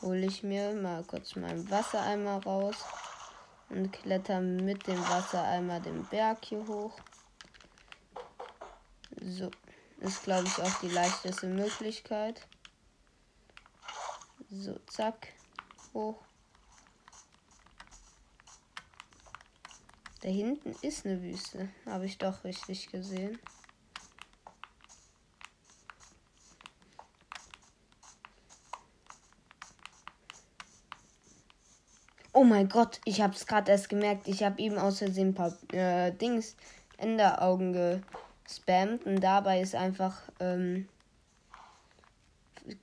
hole 0.00 0.24
ich 0.24 0.42
mir 0.42 0.72
mal 0.72 1.04
kurz 1.04 1.36
meinen 1.36 1.70
Wassereimer 1.70 2.42
raus 2.42 2.76
und 3.68 3.92
kletter 3.92 4.40
mit 4.40 4.86
dem 4.86 4.98
Wassereimer 5.10 5.80
den 5.80 6.06
Berg 6.06 6.42
hier 6.46 6.66
hoch. 6.66 6.98
So, 9.20 9.50
ist 9.98 10.22
glaube 10.22 10.46
ich 10.46 10.56
auch 10.56 10.80
die 10.80 10.88
leichteste 10.88 11.48
Möglichkeit. 11.48 12.48
So, 14.48 14.78
zack, 14.86 15.28
hoch. 15.92 16.24
Da 20.22 20.28
hinten 20.28 20.74
ist 20.82 21.04
eine 21.04 21.20
Wüste. 21.20 21.68
Habe 21.84 22.06
ich 22.06 22.16
doch 22.16 22.44
richtig 22.44 22.90
gesehen. 22.90 23.38
Oh 32.32 32.44
mein 32.44 32.68
Gott, 32.68 33.00
ich 33.04 33.20
habe 33.20 33.34
es 33.34 33.46
gerade 33.46 33.72
erst 33.72 33.88
gemerkt. 33.88 34.28
Ich 34.28 34.44
habe 34.44 34.60
eben 34.62 34.78
aus 34.78 35.02
ein 35.02 35.34
paar 35.34 35.52
äh, 35.72 36.12
Dings 36.12 36.56
Enderaugen 36.96 38.04
gespammt 38.44 39.04
und 39.04 39.20
dabei 39.20 39.60
ist 39.60 39.74
einfach 39.74 40.22
ähm, 40.38 40.88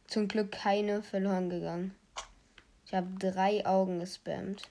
zum 0.08 0.28
Glück 0.28 0.52
keine 0.52 1.02
verloren 1.02 1.50
gegangen. 1.50 1.96
Ich 2.86 2.94
habe 2.94 3.08
drei 3.18 3.66
Augen 3.66 4.00
gespammt. 4.00 4.70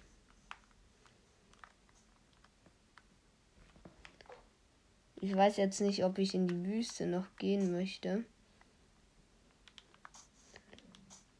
Ich 5.20 5.34
weiß 5.34 5.56
jetzt 5.56 5.80
nicht, 5.80 6.04
ob 6.04 6.18
ich 6.18 6.34
in 6.34 6.46
die 6.46 6.64
Wüste 6.64 7.06
noch 7.06 7.34
gehen 7.36 7.72
möchte. 7.72 8.24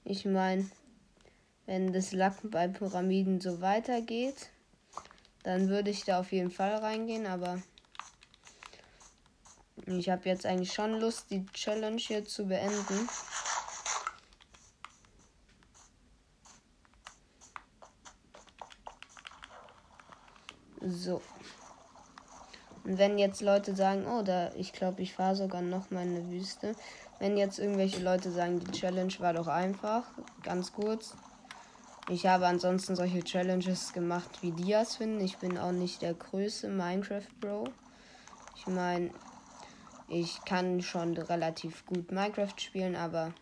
Ich 0.05 0.25
meine, 0.25 0.69
wenn 1.67 1.93
das 1.93 2.12
Lacken 2.12 2.51
bei 2.51 2.67
Pyramiden 2.67 3.41
so 3.41 3.61
weitergeht, 3.61 4.51
dann 5.45 5.69
würde 5.69 5.91
ich 5.91 6.05
da 6.05 6.19
auf 6.19 6.33
jeden 6.33 6.51
Fall 6.51 6.75
reingehen, 6.75 7.27
aber 7.27 7.62
ich 9.87 10.11
habe 10.11 10.29
jetzt 10.29 10.45
eigentlich 10.45 10.73
schon 10.73 10.99
Lust, 10.99 11.31
die 11.31 11.47
Challenge 11.47 11.99
hier 11.99 12.25
zu 12.25 12.47
beenden. 12.47 13.09
So. 20.81 21.23
Und 22.88 22.96
wenn 22.96 23.18
jetzt 23.18 23.42
Leute 23.42 23.77
sagen, 23.77 24.07
oh, 24.07 24.22
da, 24.22 24.51
ich 24.55 24.72
glaube, 24.72 25.03
ich 25.03 25.12
fahre 25.12 25.37
sogar 25.37 25.61
noch 25.61 25.90
mal 25.90 26.07
in 26.07 26.16
eine 26.16 26.31
Wüste. 26.31 26.74
Wenn 27.18 27.37
jetzt 27.37 27.59
irgendwelche 27.59 28.03
Leute 28.03 28.31
sagen, 28.31 28.61
die 28.61 28.70
Challenge 28.70 29.12
war 29.18 29.35
doch 29.35 29.46
einfach, 29.46 30.05
ganz 30.42 30.72
kurz. 30.72 31.14
Ich 32.09 32.27
habe 32.27 32.46
ansonsten 32.46 32.96
solche 32.96 33.22
Challenges 33.22 33.92
gemacht 33.92 34.31
wie 34.40 34.53
Dias 34.53 34.96
finden. 34.96 35.20
Ich 35.20 35.37
bin 35.37 35.59
auch 35.59 35.72
nicht 35.72 36.01
der 36.01 36.14
größte 36.14 36.68
Minecraft 36.70 37.29
Bro. 37.42 37.64
Ich 38.57 38.66
meine, 38.66 39.11
ich 40.09 40.42
kann 40.46 40.81
schon 40.81 41.14
relativ 41.14 41.85
gut 41.85 42.11
Minecraft 42.11 42.55
spielen, 42.57 42.96
aber 42.96 43.35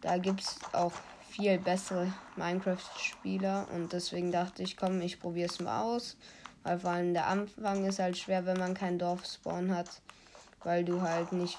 da 0.00 0.16
gibt 0.16 0.40
es 0.40 0.58
auch 0.72 0.94
viel 1.28 1.58
bessere 1.58 2.10
Minecraft-Spieler 2.36 3.68
und 3.74 3.92
deswegen 3.92 4.32
dachte 4.32 4.62
ich, 4.62 4.78
komm, 4.78 5.02
ich 5.02 5.20
probiere 5.20 5.50
es 5.50 5.60
mal 5.60 5.82
aus. 5.82 6.16
Weil 6.68 6.80
vor 6.80 6.90
allem 6.90 7.14
der 7.14 7.28
Anfang 7.28 7.86
ist 7.86 7.98
halt 7.98 8.18
schwer, 8.18 8.44
wenn 8.44 8.58
man 8.58 8.74
kein 8.74 8.98
Dorfspawn 8.98 9.74
hat, 9.74 9.88
weil 10.64 10.84
du 10.84 11.00
halt 11.00 11.32
nicht 11.32 11.56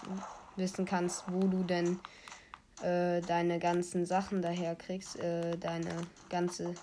wissen 0.56 0.86
kannst, 0.86 1.24
wo 1.32 1.48
du 1.48 1.64
denn 1.64 2.00
äh, 2.84 3.20
deine 3.22 3.58
ganzen 3.58 4.06
Sachen 4.06 4.44
daher 4.44 4.76
kriegst, 4.76 5.16
äh, 5.16 5.58
deine 5.58 5.90
ganze 6.30 6.76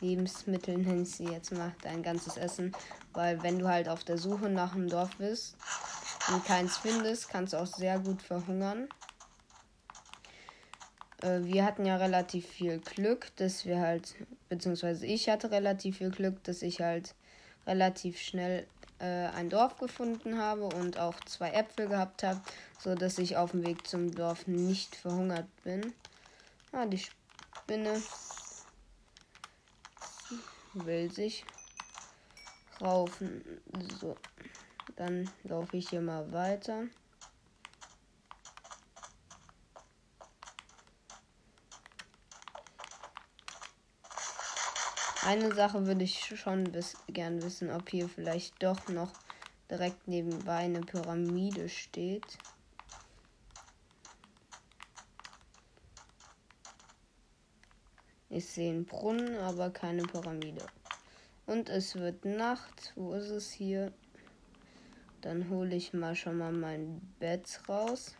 Lebensmittel 0.00 0.76
nennst 0.76 1.20
du 1.20 1.30
jetzt 1.30 1.52
mal, 1.52 1.72
dein 1.82 2.02
ganzes 2.02 2.36
Essen. 2.36 2.72
Weil 3.12 3.44
wenn 3.44 3.60
du 3.60 3.68
halt 3.68 3.88
auf 3.88 4.02
der 4.02 4.18
Suche 4.18 4.48
nach 4.48 4.74
einem 4.74 4.88
Dorf 4.88 5.16
bist 5.18 5.56
und 6.32 6.44
keins 6.44 6.78
findest, 6.78 7.28
kannst 7.28 7.52
du 7.52 7.58
auch 7.58 7.66
sehr 7.66 8.00
gut 8.00 8.22
verhungern. 8.22 8.88
Äh, 11.22 11.44
wir 11.44 11.64
hatten 11.64 11.86
ja 11.86 11.96
relativ 11.96 12.44
viel 12.44 12.80
Glück, 12.80 13.28
dass 13.36 13.66
wir 13.66 13.78
halt, 13.78 14.16
beziehungsweise 14.48 15.06
ich 15.06 15.28
hatte 15.28 15.52
relativ 15.52 15.98
viel 15.98 16.10
Glück, 16.10 16.42
dass 16.42 16.62
ich 16.62 16.80
halt 16.80 17.14
relativ 17.68 18.18
schnell 18.18 18.66
äh, 18.98 19.26
ein 19.28 19.50
Dorf 19.50 19.76
gefunden 19.76 20.38
habe 20.38 20.64
und 20.64 20.98
auch 20.98 21.14
zwei 21.26 21.50
Äpfel 21.50 21.88
gehabt 21.88 22.24
habe, 22.24 22.40
so 22.80 22.94
dass 22.94 23.18
ich 23.18 23.36
auf 23.36 23.52
dem 23.52 23.64
Weg 23.64 23.86
zum 23.86 24.12
Dorf 24.12 24.48
nicht 24.48 24.96
verhungert 24.96 25.46
bin. 25.62 25.94
Ah, 26.72 26.86
die 26.86 26.98
Spinne 26.98 28.02
will 30.74 31.12
sich 31.12 31.44
raufen. 32.80 33.42
So, 34.00 34.16
dann 34.96 35.30
laufe 35.44 35.76
ich 35.76 35.90
hier 35.90 36.00
mal 36.00 36.32
weiter. 36.32 36.84
Eine 45.28 45.54
Sache 45.54 45.86
würde 45.86 46.04
ich 46.04 46.24
schon 46.40 46.64
bis, 46.72 46.96
gern 47.06 47.42
wissen, 47.42 47.70
ob 47.70 47.90
hier 47.90 48.08
vielleicht 48.08 48.62
doch 48.62 48.88
noch 48.88 49.12
direkt 49.70 50.08
nebenbei 50.08 50.56
eine 50.56 50.80
Pyramide 50.80 51.68
steht. 51.68 52.38
Ich 58.30 58.46
sehe 58.46 58.70
einen 58.70 58.86
Brunnen, 58.86 59.36
aber 59.36 59.68
keine 59.68 60.04
Pyramide. 60.04 60.64
Und 61.44 61.68
es 61.68 61.94
wird 61.96 62.24
Nacht. 62.24 62.94
Wo 62.96 63.12
ist 63.12 63.28
es 63.28 63.50
hier? 63.50 63.92
Dann 65.20 65.50
hole 65.50 65.76
ich 65.76 65.92
mal 65.92 66.16
schon 66.16 66.38
mal 66.38 66.52
mein 66.52 67.02
Bett 67.18 67.60
raus. 67.68 68.14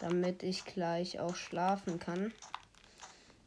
Damit 0.00 0.42
ich 0.42 0.64
gleich 0.64 1.20
auch 1.20 1.36
schlafen 1.36 2.00
kann 2.00 2.32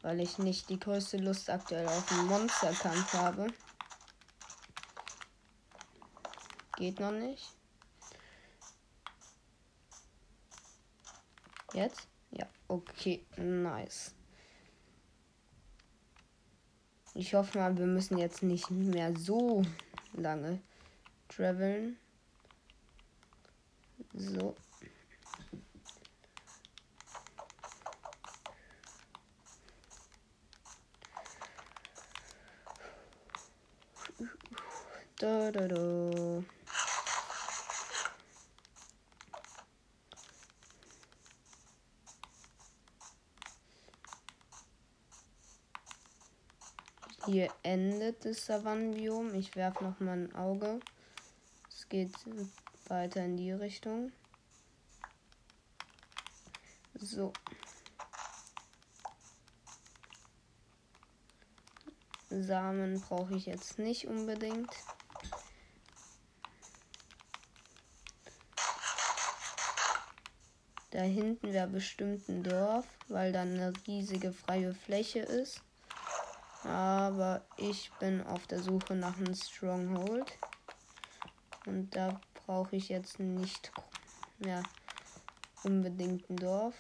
weil 0.03 0.19
ich 0.19 0.37
nicht 0.37 0.69
die 0.69 0.79
größte 0.79 1.17
Lust 1.17 1.49
aktuell 1.49 1.87
auf 1.87 2.11
einen 2.11 2.27
Monsterkampf 2.27 3.13
habe. 3.13 3.47
Geht 6.75 6.99
noch 6.99 7.11
nicht. 7.11 7.49
Jetzt? 11.73 12.07
Ja, 12.31 12.45
okay, 12.67 13.25
nice. 13.37 14.13
Ich 17.15 17.33
hoffe 17.33 17.57
mal, 17.57 17.77
wir 17.77 17.85
müssen 17.85 18.17
jetzt 18.17 18.43
nicht 18.43 18.69
mehr 18.71 19.15
so 19.15 19.63
lange 20.13 20.61
traveln. 21.29 21.97
So. 24.13 24.55
Da, 35.23 35.51
da, 35.53 35.67
da. 35.69 36.43
Hier 47.25 47.49
endet 47.63 48.25
das 48.25 48.45
Savannenbiom. 48.45 49.33
Ich 49.33 49.55
werfe 49.55 49.86
noch 49.86 50.01
mal 50.01 50.12
ein 50.12 50.36
Auge. 50.36 50.81
Es 51.69 51.88
geht 51.88 52.12
weiter 52.89 53.23
in 53.23 53.38
die 53.38 53.53
Richtung. 53.53 54.12
So. 56.95 57.31
Samen 62.29 62.99
brauche 62.99 63.36
ich 63.36 63.45
jetzt 63.45 63.79
nicht 63.79 64.05
unbedingt. 64.05 64.69
Da 70.93 71.01
hinten 71.01 71.51
wäre 71.51 71.65
bestimmt 71.65 72.29
ein 72.29 72.43
Dorf, 72.43 72.86
weil 73.08 73.32
da 73.32 73.41
eine 73.41 73.73
riesige 73.88 74.32
freie 74.32 74.75
Fläche 74.75 75.21
ist. 75.21 75.63
Aber 76.63 77.41
ich 77.58 77.91
bin 77.99 78.21
auf 78.21 78.45
der 78.45 78.62
Suche 78.62 78.93
nach 78.93 79.17
einem 79.17 79.34
Stronghold. 79.34 80.38
Und 81.65 81.95
da 81.95 82.21
brauche 82.45 82.75
ich 82.75 82.89
jetzt 82.89 83.19
nicht 83.19 83.71
mehr 84.38 84.62
unbedingt 85.63 86.29
ein 86.29 86.36
Dorf. 86.36 86.75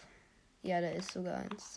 Ja, 0.61 0.79
da 0.79 0.89
ist 0.89 1.11
sogar 1.11 1.37
eins. 1.37 1.73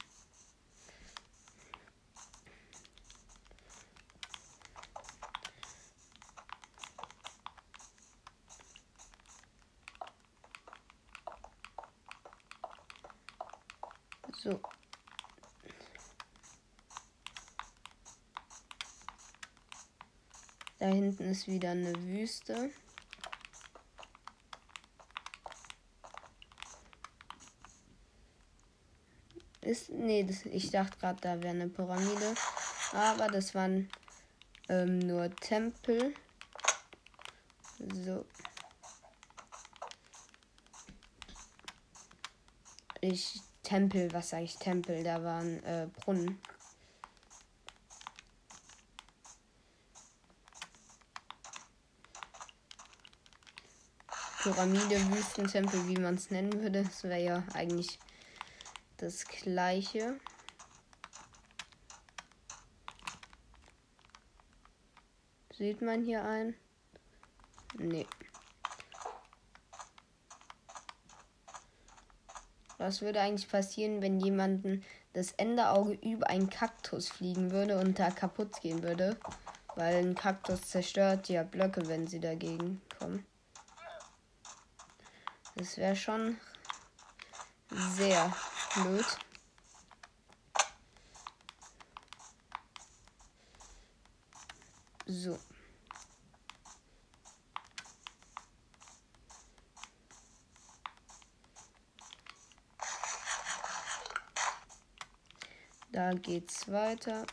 So. 14.46 14.61
Da 20.87 20.92
hinten 20.92 21.33
ist 21.33 21.49
wieder 21.49 21.72
eine 21.72 21.92
Wüste. 22.05 22.70
Ist, 29.62 29.90
nee, 29.90 30.22
das, 30.22 30.46
ich 30.46 30.70
dachte 30.70 30.96
gerade, 30.99 31.20
da 31.20 31.42
wäre 31.42 31.55
eine 31.55 31.68
Pyramide. 31.68 32.37
Aber 32.92 33.27
das 33.27 33.53
waren 33.57 33.90
ähm, 34.68 35.01
nur 35.01 35.35
Tempel. 35.35 36.14
So. 37.92 38.25
Ich 43.01 43.40
Tempel, 43.64 44.12
was 44.12 44.29
sage 44.29 44.44
ich 44.44 44.57
Tempel? 44.57 45.03
Da 45.03 45.25
waren 45.25 45.64
äh, 45.64 45.88
Brunnen. 45.96 46.40
Pyramide, 54.46 54.94
Wüstentempel, 55.11 55.88
wie 55.88 55.96
man 55.96 56.14
es 56.14 56.30
nennen 56.30 56.52
würde. 56.62 56.85
Das 56.85 57.02
wäre 57.02 57.20
ja 57.20 57.42
eigentlich 57.54 57.98
das 58.96 59.24
gleiche. 59.26 60.20
Sieht 65.52 65.82
man 65.82 66.04
hier 66.04 66.24
ein? 66.24 66.54
Nee. 67.76 68.06
Was 72.78 73.02
würde 73.02 73.20
eigentlich 73.20 73.48
passieren, 73.48 74.00
wenn 74.00 74.20
jemanden 74.20 74.85
das 75.12 75.32
Enderauge 75.32 75.94
über 75.94 76.30
einen 76.30 76.50
Kaktus 76.50 77.09
fliegen 77.09 77.50
würde 77.50 77.80
und 77.80 77.98
da 77.98 78.12
kaputt 78.12 78.61
gehen 78.61 78.85
würde? 78.85 79.18
Weil 79.74 79.96
ein 79.96 80.14
Kaktus 80.14 80.62
zerstört 80.68 81.28
ja 81.28 81.42
Blöcke, 81.42 81.88
wenn 81.88 82.06
sie 82.06 82.20
dagegen 82.20 82.80
kommen. 82.96 83.26
Das 85.57 85.79
wäre 85.79 85.97
schon 85.97 86.38
sehr 87.71 88.31
blöd. 88.75 89.07
So. 95.07 95.38
Da 105.90 106.12
geht's 106.12 106.71
weiter. 106.71 107.25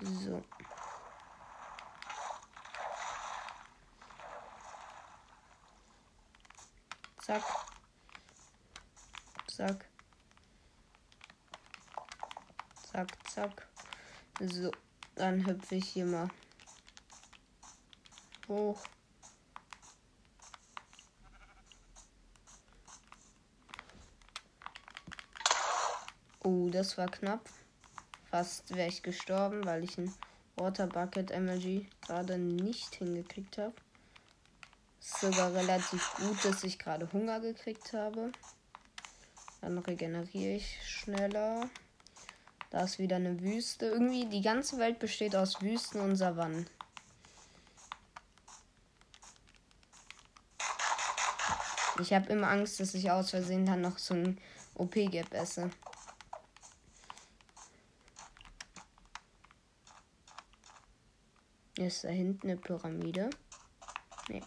So. 0.00 0.42
Zack. 7.20 7.42
Zack. 9.48 9.84
Zack, 12.90 13.28
zack. 13.28 13.68
So, 14.40 14.70
dann 15.16 15.37
hüpfe 15.48 15.76
ich 15.76 15.88
hier 15.88 16.06
mal 16.06 16.28
hoch. 18.48 18.82
Oh, 26.42 26.68
das 26.70 26.96
war 26.96 27.08
knapp. 27.08 27.48
Fast 28.30 28.74
wäre 28.74 28.88
ich 28.88 29.02
gestorben, 29.02 29.64
weil 29.64 29.84
ich 29.84 29.98
ein 29.98 30.14
Water 30.56 30.86
Bucket 30.86 31.30
Emoji 31.30 31.88
gerade 32.00 32.38
nicht 32.38 32.94
hingekriegt 32.96 33.58
habe. 33.58 33.74
Ist 35.00 35.20
sogar 35.20 35.54
relativ 35.54 36.14
gut, 36.16 36.44
dass 36.44 36.64
ich 36.64 36.78
gerade 36.78 37.12
Hunger 37.12 37.40
gekriegt 37.40 37.92
habe. 37.92 38.32
Dann 39.60 39.78
regeneriere 39.78 40.56
ich 40.56 40.78
schneller. 40.86 41.68
Da 42.70 42.82
ist 42.82 42.98
wieder 42.98 43.16
eine 43.16 43.40
Wüste. 43.40 43.86
Irgendwie 43.86 44.26
die 44.26 44.42
ganze 44.42 44.78
Welt 44.78 44.98
besteht 44.98 45.34
aus 45.34 45.62
Wüsten 45.62 46.00
und 46.00 46.16
Savannen. 46.16 46.68
Ich 52.00 52.12
habe 52.12 52.26
immer 52.32 52.48
Angst, 52.48 52.78
dass 52.78 52.94
ich 52.94 53.10
aus 53.10 53.30
Versehen 53.30 53.66
dann 53.66 53.80
noch 53.80 53.98
so 53.98 54.14
ein 54.14 54.38
OP-Gap 54.74 55.32
esse. 55.34 55.70
Ist 61.76 62.04
da 62.04 62.08
hinten 62.08 62.48
eine 62.48 62.56
Pyramide? 62.56 63.30
Nee. 64.28 64.42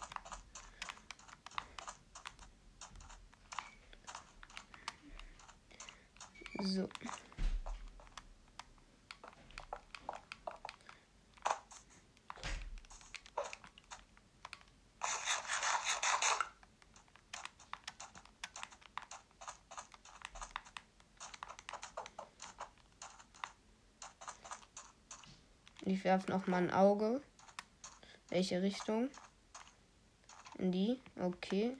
So. 6.62 6.88
Ich 26.02 26.06
werfe 26.06 26.32
noch 26.32 26.48
mal 26.48 26.56
ein 26.56 26.72
Auge. 26.72 27.22
Welche 28.28 28.60
Richtung? 28.60 29.08
In 30.58 30.72
die? 30.72 31.00
Okay. 31.16 31.76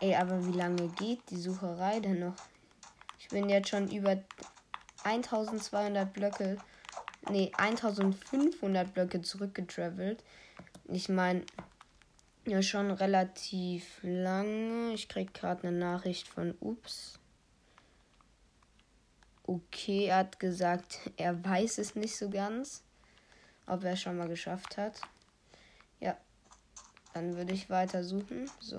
Ey, 0.00 0.14
aber 0.14 0.46
wie 0.46 0.56
lange 0.56 0.88
geht 0.88 1.20
die 1.28 1.36
Sucherei 1.36 2.00
denn 2.00 2.20
noch? 2.20 2.36
Ich 3.18 3.28
bin 3.28 3.50
jetzt 3.50 3.68
schon 3.68 3.90
über 3.90 4.16
1200 5.04 6.10
Blöcke, 6.10 6.56
nee, 7.28 7.52
1500 7.58 8.94
Blöcke 8.94 9.20
zurückgetravelt. 9.20 10.24
Ich 10.86 11.10
meine, 11.10 11.44
ja, 12.48 12.62
schon 12.62 12.90
relativ 12.90 13.98
lange. 14.02 14.94
Ich 14.94 15.08
krieg 15.08 15.34
gerade 15.34 15.68
eine 15.68 15.76
Nachricht 15.76 16.26
von 16.26 16.54
Ups. 16.60 17.18
Okay, 19.44 20.06
er 20.06 20.18
hat 20.18 20.40
gesagt, 20.40 20.98
er 21.16 21.44
weiß 21.44 21.78
es 21.78 21.94
nicht 21.94 22.16
so 22.16 22.30
ganz, 22.30 22.82
ob 23.66 23.84
er 23.84 23.92
es 23.92 24.00
schon 24.00 24.16
mal 24.16 24.28
geschafft 24.28 24.76
hat. 24.76 25.00
Ja, 26.00 26.16
dann 27.12 27.36
würde 27.36 27.52
ich 27.52 27.68
weiter 27.68 28.02
suchen. 28.02 28.50
So. 28.60 28.76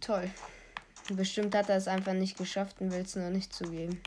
Toll. 0.00 0.30
Bestimmt 1.08 1.54
hat 1.54 1.68
er 1.68 1.76
es 1.76 1.88
einfach 1.88 2.12
nicht 2.12 2.38
geschafft 2.38 2.80
und 2.80 2.92
will 2.92 3.02
es 3.02 3.16
noch 3.16 3.30
nicht 3.30 3.52
zugeben. 3.52 4.00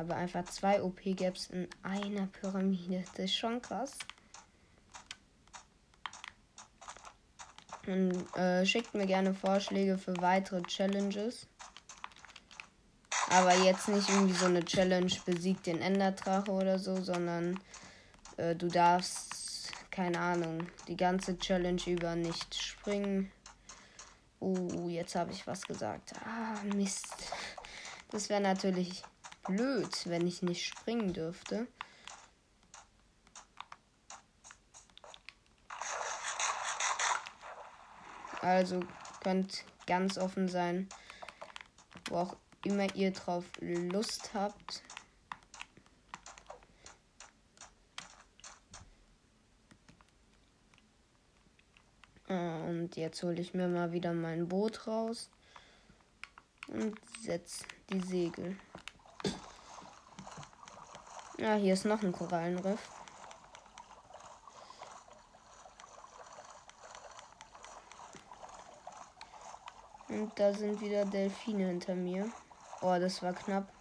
Aber 0.00 0.16
einfach 0.16 0.46
zwei 0.46 0.82
OP-Gaps 0.82 1.48
in 1.50 1.68
einer 1.82 2.26
Pyramide. 2.28 3.04
Das 3.16 3.26
ist 3.26 3.34
schon 3.34 3.60
krass. 3.60 3.92
Und 7.86 8.34
äh, 8.34 8.64
schickt 8.64 8.94
mir 8.94 9.06
gerne 9.06 9.34
Vorschläge 9.34 9.98
für 9.98 10.16
weitere 10.22 10.62
Challenges. 10.62 11.46
Aber 13.28 13.54
jetzt 13.58 13.88
nicht 13.88 14.08
irgendwie 14.08 14.32
so 14.32 14.46
eine 14.46 14.64
Challenge 14.64 15.12
besiegt 15.26 15.66
den 15.66 15.82
Enderdrache 15.82 16.50
oder 16.50 16.78
so, 16.78 16.96
sondern 17.02 17.60
äh, 18.38 18.56
du 18.56 18.68
darfst, 18.68 19.70
keine 19.90 20.18
Ahnung, 20.18 20.66
die 20.88 20.96
ganze 20.96 21.38
Challenge 21.38 21.82
über 21.86 22.16
nicht 22.16 22.54
springen. 22.54 23.30
Oh, 24.38 24.88
jetzt 24.88 25.14
habe 25.14 25.32
ich 25.32 25.46
was 25.46 25.60
gesagt. 25.60 26.14
Ah, 26.24 26.58
Mist. 26.74 27.14
Das 28.10 28.30
wäre 28.30 28.40
natürlich 28.40 29.02
blöd, 29.50 30.08
wenn 30.08 30.26
ich 30.26 30.42
nicht 30.42 30.66
springen 30.66 31.12
dürfte. 31.12 31.66
Also 38.40 38.80
könnt 39.22 39.64
ganz 39.86 40.16
offen 40.16 40.48
sein, 40.48 40.88
wo 42.08 42.16
auch 42.16 42.36
immer 42.64 42.94
ihr 42.94 43.12
drauf 43.12 43.44
Lust 43.60 44.32
habt. 44.34 44.82
Und 52.28 52.96
jetzt 52.96 53.22
hole 53.22 53.40
ich 53.40 53.52
mir 53.52 53.68
mal 53.68 53.92
wieder 53.92 54.12
mein 54.12 54.48
Boot 54.48 54.86
raus 54.86 55.28
und 56.68 56.98
setze 57.20 57.64
die 57.90 58.00
Segel. 58.00 58.56
Ja, 61.40 61.54
hier 61.54 61.72
ist 61.72 61.86
noch 61.86 62.02
ein 62.02 62.12
Korallenriff. 62.12 62.90
Und 70.10 70.38
da 70.38 70.52
sind 70.52 70.82
wieder 70.82 71.06
Delfine 71.06 71.68
hinter 71.68 71.94
mir. 71.94 72.30
Oh, 72.82 72.94
das 73.00 73.22
war 73.22 73.32
knapp. 73.32 73.72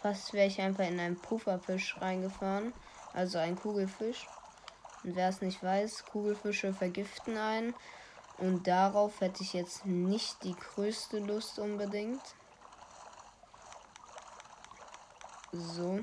Fast 0.00 0.32
wäre 0.32 0.46
ich 0.46 0.58
einfach 0.62 0.86
in 0.86 0.98
einen 0.98 1.20
Pufferfisch 1.20 2.00
reingefahren. 2.00 2.72
Also 3.12 3.36
ein 3.36 3.56
Kugelfisch. 3.56 4.26
Und 5.04 5.16
wer 5.16 5.28
es 5.28 5.42
nicht 5.42 5.62
weiß, 5.62 6.06
Kugelfische 6.06 6.72
vergiften 6.72 7.36
einen. 7.36 7.74
Und 8.38 8.66
darauf 8.66 9.20
hätte 9.20 9.42
ich 9.42 9.52
jetzt 9.52 9.84
nicht 9.84 10.42
die 10.44 10.56
größte 10.56 11.18
Lust 11.18 11.58
unbedingt. 11.58 12.22
So. 15.52 16.02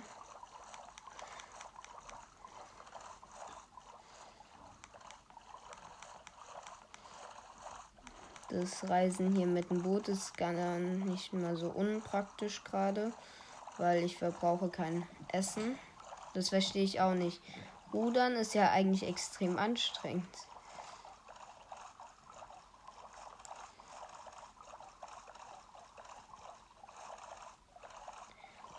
Das 8.49 8.87
Reisen 8.89 9.35
hier 9.35 9.47
mit 9.47 9.69
dem 9.69 9.81
Boot 9.81 10.07
ist 10.07 10.37
gar 10.37 10.51
nicht 10.51 11.33
mal 11.33 11.55
so 11.55 11.69
unpraktisch 11.69 12.63
gerade, 12.63 13.11
weil 13.77 14.03
ich 14.03 14.17
verbrauche 14.17 14.69
kein 14.69 15.07
Essen. 15.29 15.77
Das 16.33 16.49
verstehe 16.49 16.83
ich 16.83 17.01
auch 17.01 17.15
nicht. 17.15 17.41
Rudern 17.91 18.33
ist 18.33 18.53
ja 18.53 18.69
eigentlich 18.69 19.07
extrem 19.07 19.57
anstrengend. 19.57 20.27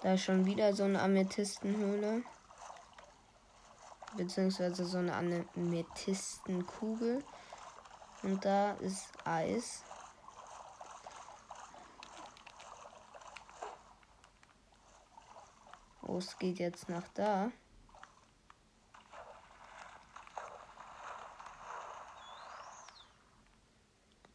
Da 0.02 0.14
ist 0.14 0.24
schon 0.24 0.46
wieder 0.46 0.72
so 0.72 0.84
eine 0.84 1.02
Amethystenhöhle. 1.02 2.22
Beziehungsweise 4.16 4.86
so 4.86 4.98
eine 4.98 5.14
Amethystenkugel. 5.14 7.22
Und 8.22 8.44
da 8.44 8.72
ist 8.72 9.08
Eis. 9.24 9.84
Oh, 16.02 16.18
es 16.18 16.36
geht 16.38 16.58
jetzt 16.58 16.88
nach 16.88 17.06
da. 17.08 17.52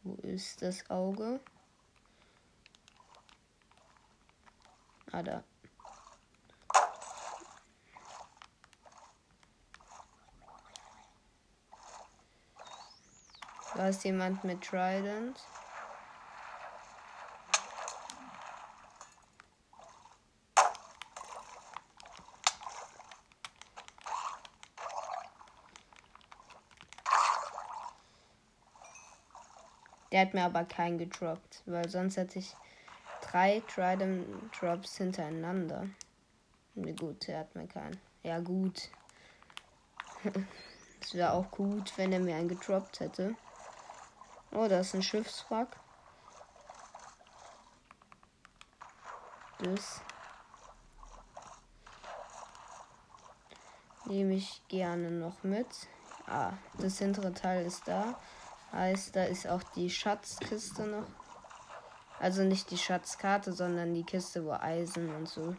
Wo 0.02 0.14
ist 0.22 0.62
das 0.62 0.88
Auge? 0.88 1.40
Ah, 5.10 5.22
da. 5.22 5.42
Da 13.76 13.88
ist 13.88 14.04
jemand 14.04 14.42
mit 14.42 14.62
Trident. 14.64 15.38
Der 30.10 30.22
hat 30.22 30.32
mir 30.32 30.44
aber 30.44 30.64
keinen 30.64 30.96
gedroppt, 30.96 31.62
weil 31.66 31.90
sonst 31.90 32.16
hätte 32.16 32.38
ich 32.38 32.56
drei 33.20 33.62
Trident 33.68 34.26
Drops 34.58 34.96
hintereinander. 34.96 35.86
Ne, 36.74 36.94
gut, 36.94 37.28
er 37.28 37.40
hat 37.40 37.54
mir 37.54 37.66
keinen. 37.66 38.00
Ja, 38.22 38.38
gut. 38.38 38.88
Es 40.98 41.14
wäre 41.14 41.34
auch 41.34 41.50
gut, 41.52 41.96
wenn 41.98 42.10
er 42.12 42.18
mir 42.18 42.34
einen 42.34 42.48
gedroppt 42.48 42.98
hätte. 42.98 43.36
Oh, 44.58 44.68
da 44.68 44.80
ist 44.80 44.94
ein 44.94 45.02
Schiffswrack. 45.02 45.76
Das 49.58 50.00
nehme 54.06 54.32
ich 54.32 54.62
gerne 54.68 55.10
noch 55.10 55.42
mit. 55.42 55.66
Ah, 56.26 56.54
das 56.78 56.98
hintere 57.00 57.34
Teil 57.34 57.66
ist 57.66 57.86
da. 57.86 58.18
Heißt, 58.72 59.14
da 59.14 59.24
ist 59.24 59.46
auch 59.46 59.62
die 59.74 59.90
Schatzkiste 59.90 60.86
noch. 60.86 61.06
Also 62.18 62.42
nicht 62.42 62.70
die 62.70 62.78
Schatzkarte, 62.78 63.52
sondern 63.52 63.92
die 63.92 64.04
Kiste, 64.04 64.42
wo 64.46 64.52
Eisen 64.52 65.14
und 65.14 65.28
so 65.28 65.54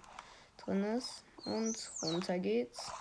drin 0.57 0.83
ist. 0.83 1.23
Und 1.45 1.77
runter 2.01 2.39
geht's. 2.39 2.91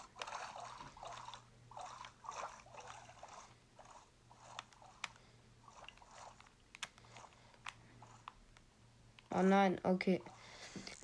Oh 9.37 9.43
nein, 9.43 9.79
okay. 9.83 10.23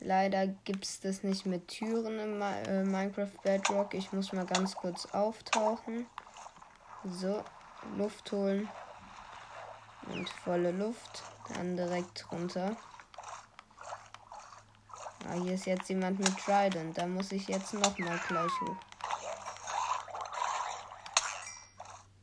Leider 0.00 0.46
gibt 0.46 0.84
es 0.84 1.00
das 1.00 1.22
nicht 1.22 1.44
mit 1.44 1.68
Türen 1.68 2.18
im 2.18 2.40
äh, 2.40 2.82
Minecraft 2.82 3.32
Bedrock. 3.42 3.92
Ich 3.92 4.10
muss 4.12 4.32
mal 4.32 4.46
ganz 4.46 4.74
kurz 4.74 5.06
auftauchen. 5.06 6.06
So, 7.04 7.44
Luft 7.96 8.32
holen. 8.32 8.68
Und 10.08 10.28
volle 10.30 10.70
Luft. 10.72 11.22
Dann 11.54 11.76
direkt 11.76 12.30
runter. 12.32 12.74
Ah, 15.28 15.34
hier 15.34 15.52
ist 15.54 15.66
jetzt 15.66 15.90
jemand 15.90 16.18
mit 16.18 16.36
Trident. 16.38 16.96
Da 16.96 17.06
muss 17.06 17.32
ich 17.32 17.46
jetzt 17.48 17.74
nochmal 17.74 18.18
gleich 18.26 18.60
hoch. 18.62 18.76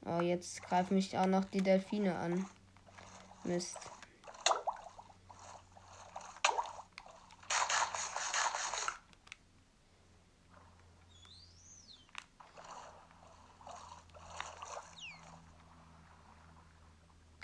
Oh, 0.06 0.22
jetzt 0.22 0.63
greifen 0.63 0.95
mich 0.95 1.15
auch 1.17 1.28
noch 1.28 1.45
die 1.45 1.62
Delfine 1.62 2.17
an. 2.17 2.50
Mist. 3.43 3.78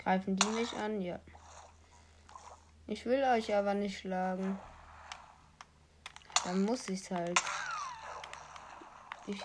Greifen 0.06 0.36
die 0.36 0.46
mich 0.50 0.72
an? 0.76 1.00
Ja. 1.02 1.18
Ich 2.86 3.06
will 3.06 3.24
euch 3.24 3.52
aber 3.52 3.74
nicht 3.74 3.98
schlagen. 3.98 4.56
Dann 6.44 6.62
muss 6.62 6.88
ich's 6.88 7.10
halt. 7.10 7.42
Ich. 9.26 9.40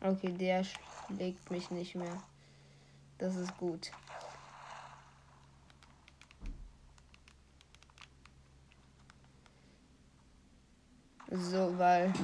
Okay, 0.00 0.32
der 0.32 0.64
schlägt 0.64 1.50
mich 1.50 1.70
nicht 1.70 1.94
mehr. 1.94 2.22
Das 3.18 3.36
ist 3.36 3.54
gut. 3.58 3.90
So, 11.30 11.76
weil 11.76 12.14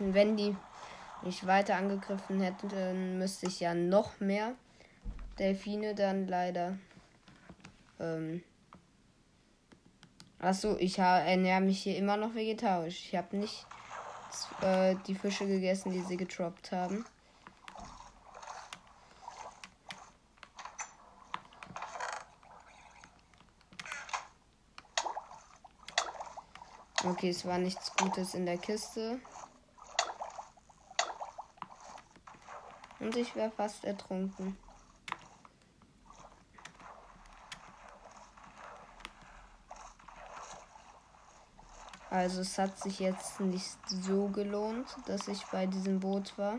wenn 0.00 0.36
die 0.36 0.56
mich 1.22 1.46
weiter 1.46 1.76
angegriffen 1.76 2.40
hätten, 2.40 3.16
müsste 3.16 3.46
ich 3.46 3.60
ja 3.60 3.74
noch 3.74 4.18
mehr 4.18 4.56
Delfine 5.38 5.94
dann 5.94 6.26
leider. 6.26 6.78
Ähm. 8.00 8.42
Achso, 10.40 10.76
ich 10.78 10.98
ernähre 10.98 11.60
mich 11.60 11.82
hier 11.82 11.96
immer 11.96 12.16
noch 12.16 12.34
vegetarisch. 12.34 13.06
Ich 13.06 13.16
habe 13.16 13.36
nicht 13.36 13.66
äh, 14.60 14.94
die 15.06 15.14
Fische 15.14 15.46
gegessen, 15.46 15.92
die 15.92 16.02
sie 16.02 16.16
getroppt 16.16 16.70
haben. 16.72 17.04
Okay, 27.04 27.30
es 27.30 27.46
war 27.46 27.58
nichts 27.58 27.94
Gutes 27.96 28.34
in 28.34 28.44
der 28.44 28.58
Kiste. 28.58 29.20
Und 33.00 33.16
ich 33.16 33.34
wäre 33.34 33.50
fast 33.50 33.84
ertrunken. 33.84 34.56
Also 42.18 42.40
es 42.40 42.58
hat 42.58 42.76
sich 42.80 42.98
jetzt 42.98 43.38
nicht 43.38 43.78
so 43.86 44.26
gelohnt, 44.26 44.88
dass 45.06 45.28
ich 45.28 45.40
bei 45.52 45.66
diesem 45.66 46.00
Boot 46.00 46.36
war. 46.36 46.56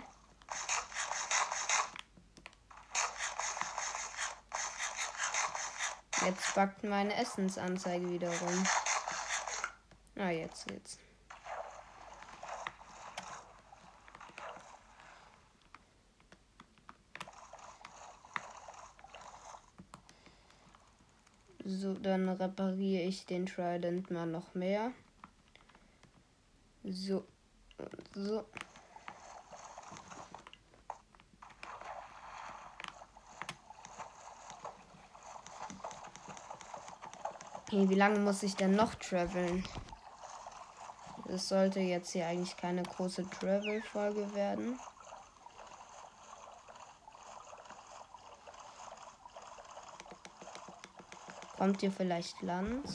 Jetzt 6.26 6.56
backt 6.56 6.86
meine 6.86 7.13
Essensanzeige 7.13 8.10
wieder 8.10 8.30
rum. 8.30 8.67
Ah, 10.15 10.30
jetzt 10.30 10.72
jetzt. 10.72 10.98
So, 21.65 21.95
dann 21.95 22.30
repariere 22.30 23.04
ich 23.04 23.26
den 23.26 23.45
Trident 23.45 24.10
mal 24.10 24.26
noch 24.26 24.56
mehr. 24.56 24.93
So. 26.83 27.25
So. 28.15 28.45
Okay, 37.71 37.88
wie 37.88 37.95
lange 37.95 38.19
muss 38.19 38.41
ich 38.43 38.55
denn 38.55 38.71
noch 38.71 38.95
traveln? 38.95 39.63
Es 41.27 41.47
sollte 41.47 41.80
jetzt 41.80 42.11
hier 42.11 42.25
eigentlich 42.25 42.57
keine 42.57 42.82
große 42.82 43.30
Travel-Folge 43.30 44.34
werden. 44.34 44.80
Kommt 51.57 51.82
hier 51.82 51.91
vielleicht 51.91 52.41
Land? 52.41 52.89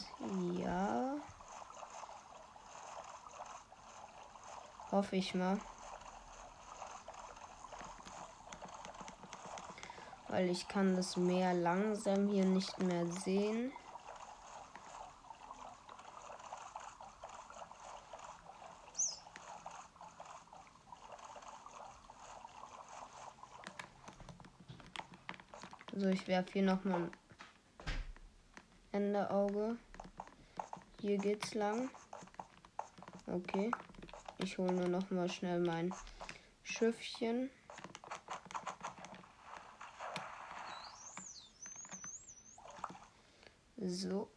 Ja. 0.58 1.16
Hoffe 4.94 5.16
ich 5.16 5.34
mal. 5.34 5.58
Weil 10.28 10.48
ich 10.48 10.68
kann 10.68 10.94
das 10.94 11.16
Meer 11.16 11.52
langsam 11.52 12.28
hier 12.28 12.44
nicht 12.44 12.78
mehr 12.78 13.04
sehen. 13.08 13.72
So, 25.92 26.06
ich 26.06 26.28
werfe 26.28 26.52
hier 26.52 26.62
nochmal 26.62 27.10
ein 28.92 29.12
Endeauge. 29.12 29.76
Hier 31.00 31.18
geht's 31.18 31.54
lang. 31.54 31.90
Okay. 33.26 33.72
Ich 34.44 34.58
hole 34.58 34.74
nur 34.74 34.88
noch 34.88 35.10
mal 35.10 35.30
schnell 35.30 35.58
mein 35.58 35.90
Schiffchen. 36.62 37.48
So. 43.78 44.28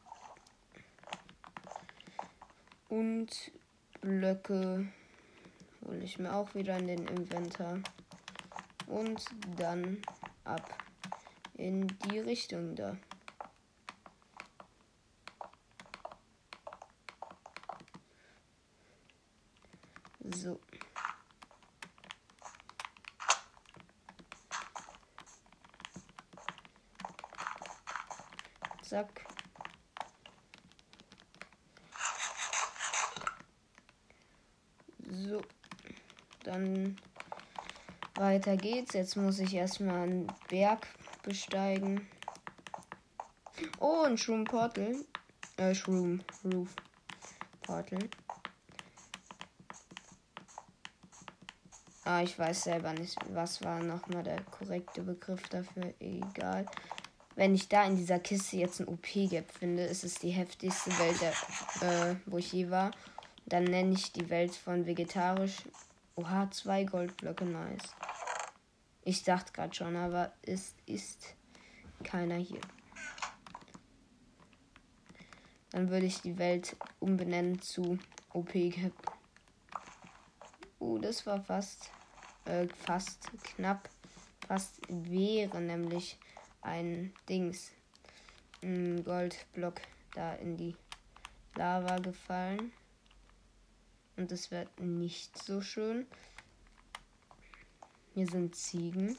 Und 2.88 3.52
Blöcke 4.00 4.88
hole 5.86 6.00
ich 6.00 6.18
mir 6.20 6.34
auch 6.34 6.56
wieder 6.56 6.78
in 6.78 6.88
den 6.88 7.06
Inventar. 7.10 7.80
Und 8.86 9.26
dann 9.58 10.02
ab 10.46 10.86
in 11.56 11.86
die 12.06 12.20
Richtung 12.20 12.78
da. 12.78 12.96
So. 20.36 20.60
Zack. 28.98 29.28
So. 35.08 35.40
Dann 36.44 36.98
weiter 38.16 38.58
geht's. 38.58 38.94
Jetzt 38.94 39.16
muss 39.16 39.38
ich 39.38 39.54
erstmal 39.54 40.02
einen 40.02 40.34
Berg 40.50 40.88
besteigen. 41.22 42.08
Oh, 43.80 44.02
ein 44.02 44.18
Shroom 44.18 44.46
Portal. 44.46 44.96
Äh, 45.58 45.76
Shroom 45.76 46.24
Roof 46.44 46.76
Portal. 47.62 48.10
Ah, 52.04 52.24
ich 52.24 52.40
weiß 52.40 52.64
selber 52.64 52.94
nicht, 52.94 53.16
was 53.32 53.64
war 53.64 53.80
nochmal 53.80 54.24
der 54.24 54.42
korrekte 54.42 55.04
Begriff 55.04 55.48
dafür. 55.50 55.94
Egal. 56.00 56.66
Wenn 57.38 57.54
ich 57.54 57.70
da 57.70 57.86
in 57.86 57.96
dieser 57.96 58.18
Kiste 58.18 58.58
jetzt 58.58 58.80
ein 58.80 58.88
OP-Gap 58.88 59.52
finde, 59.52 59.84
ist 59.84 60.04
es 60.04 60.16
die 60.16 60.32
heftigste 60.32 60.90
Welt, 60.98 61.22
der, 61.22 62.12
äh, 62.12 62.16
wo 62.26 62.40
ich 62.40 62.52
je 62.52 62.72
war. 62.72 62.90
Dann 63.46 63.64
nenne 63.66 63.94
ich 63.94 64.12
die 64.12 64.32
Welt 64.32 64.56
von 64.56 64.88
vegetarisch. 64.88 65.58
Oha, 66.16 66.50
zwei 66.50 66.84
Goldblöcke, 66.84 67.46
nice. 67.46 67.94
Ich 69.04 69.22
dachte 69.22 69.54
gerade 69.54 69.76
schon, 69.76 69.96
aber 69.96 70.34
es 70.42 70.74
ist 70.88 71.36
keiner 72.04 72.38
hier. 72.38 72.62
Dann 75.70 75.92
würde 75.92 76.08
ich 76.08 76.22
die 76.22 76.40
Welt 76.40 76.76
umbenennen 77.00 77.62
zu 77.62 78.00
OP-Gap. 78.34 78.94
Uh, 80.80 80.98
das 80.98 81.24
war 81.28 81.40
fast 81.44 81.92
äh, 82.46 82.68
fast 82.86 83.30
knapp, 83.44 83.90
fast 84.48 84.80
wäre 84.90 85.62
nämlich 85.62 86.18
ein 86.68 87.14
Dings, 87.30 87.72
ein 88.62 89.04
Goldblock 89.04 89.82
da 90.14 90.34
in 90.36 90.58
die 90.58 90.76
Lava 91.56 91.98
gefallen. 91.98 92.74
Und 94.18 94.32
das 94.32 94.52
wird 94.52 94.80
nicht 94.80 95.38
so 95.42 95.62
schön. 95.62 96.06
Hier 98.14 98.28
sind 98.28 98.56
Ziegen. 98.56 99.16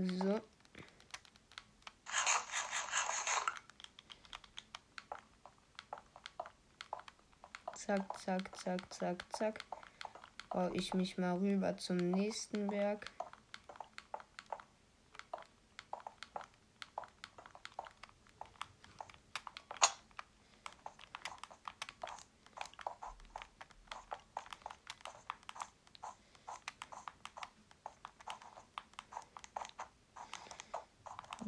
So. 0.00 0.40
Zack, 7.74 8.18
zack, 8.18 8.56
zack, 8.56 8.94
zack, 8.94 9.36
zack. 9.36 9.64
Baue 10.48 10.70
ich 10.72 10.94
mich 10.94 11.18
mal 11.18 11.36
rüber 11.36 11.76
zum 11.76 11.98
nächsten 11.98 12.68
Berg. 12.68 13.10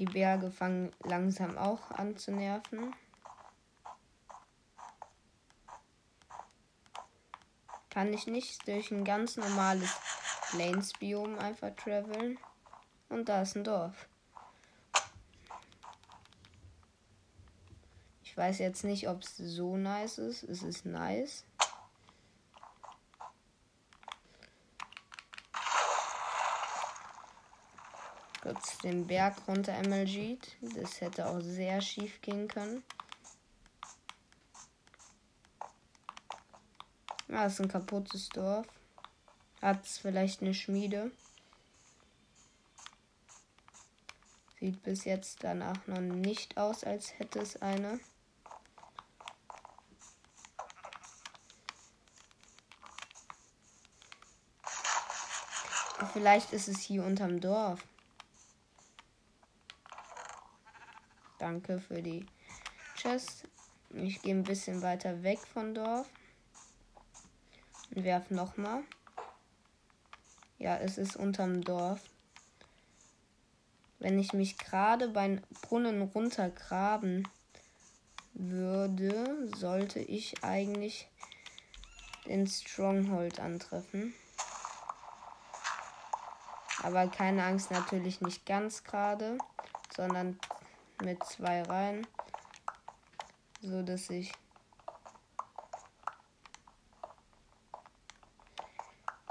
Die 0.03 0.12
Berge 0.23 0.53
fangen 0.53 0.93
langsam 1.03 1.59
auch 1.59 1.91
an 1.91 2.17
zu 2.17 2.31
nerven. 2.31 2.95
Kann 7.91 8.13
ich 8.13 8.29
nicht 8.29 8.69
durch 8.69 8.93
ein 8.93 9.05
ganz 9.05 9.37
normales 9.37 9.91
Plains-Biom 10.51 11.41
einfach 11.41 11.75
traveln. 11.75 12.39
Und 13.09 13.29
da 13.29 13.43
ist 13.43 13.57
ein 13.57 13.65
Dorf. 13.65 14.07
Ich 18.23 18.37
weiß 18.37 18.61
jetzt 18.61 18.85
nicht, 18.85 19.09
ob 19.09 19.23
es 19.23 19.37
so 19.37 19.77
nice 19.77 20.19
ist. 20.19 20.45
Es 20.45 20.63
ist 20.63 20.87
nice. 20.87 21.45
Kurz 28.53 28.79
den 28.79 29.07
Berg 29.07 29.37
runter 29.49 29.73
MLG. 29.83 30.39
Das 30.75 31.01
hätte 31.01 31.27
auch 31.27 31.41
sehr 31.41 31.81
schief 31.81 32.21
gehen 32.21 32.49
können. 32.49 32.83
Ah, 37.31 37.47
ist 37.47 37.61
ein 37.61 37.69
kaputtes 37.69 38.29
Dorf. 38.29 38.67
Hat 39.63 39.85
es 39.85 39.99
vielleicht 39.99 40.43
eine 40.43 40.53
Schmiede. 40.53 41.11
Sieht 44.61 44.83
bis 44.83 45.05
jetzt 45.05 45.43
danach 45.43 45.87
noch 45.87 46.01
nicht 46.01 46.59
aus, 46.59 46.85
als 46.85 47.19
hätte 47.19 47.39
es 47.39 47.61
eine. 47.63 48.01
Vielleicht 56.13 56.53
ist 56.53 56.69
es 56.69 56.81
hier 56.81 57.05
unterm 57.05 57.41
Dorf. 57.41 57.83
Danke 61.43 61.81
für 61.81 62.01
die 62.01 62.25
Chest. 62.95 63.49
Ich 63.91 64.23
gehe 64.23 64.33
ein 64.33 64.45
bisschen 64.45 64.81
weiter 64.81 65.25
weg 65.25 65.41
von 65.41 65.75
Dorf. 65.75 66.09
Und 67.93 68.05
werfe 68.05 68.33
nochmal. 68.33 68.85
Ja, 70.61 70.77
es 70.77 70.99
ist 70.99 71.17
unterm 71.17 71.65
Dorf. 71.65 72.01
Wenn 73.99 74.21
ich 74.21 74.33
mich 74.33 74.57
gerade 74.57 75.09
beim 75.09 75.41
Brunnen 75.63 76.03
runtergraben 76.03 77.27
würde, 78.35 79.49
sollte 79.57 79.99
ich 79.99 80.45
eigentlich 80.45 81.09
den 82.27 82.47
Stronghold 82.47 83.41
antreffen. 83.41 84.15
Aber 86.85 87.09
keine 87.09 87.43
Angst, 87.43 87.73
natürlich 87.73 88.21
nicht 88.21 88.47
ganz 88.47 88.85
gerade, 88.85 89.39
sondern 89.93 90.39
mit 91.01 91.25
zwei 91.25 91.63
Reihen, 91.63 92.07
so 93.61 93.83
dass 93.83 94.11
ich 94.11 94.33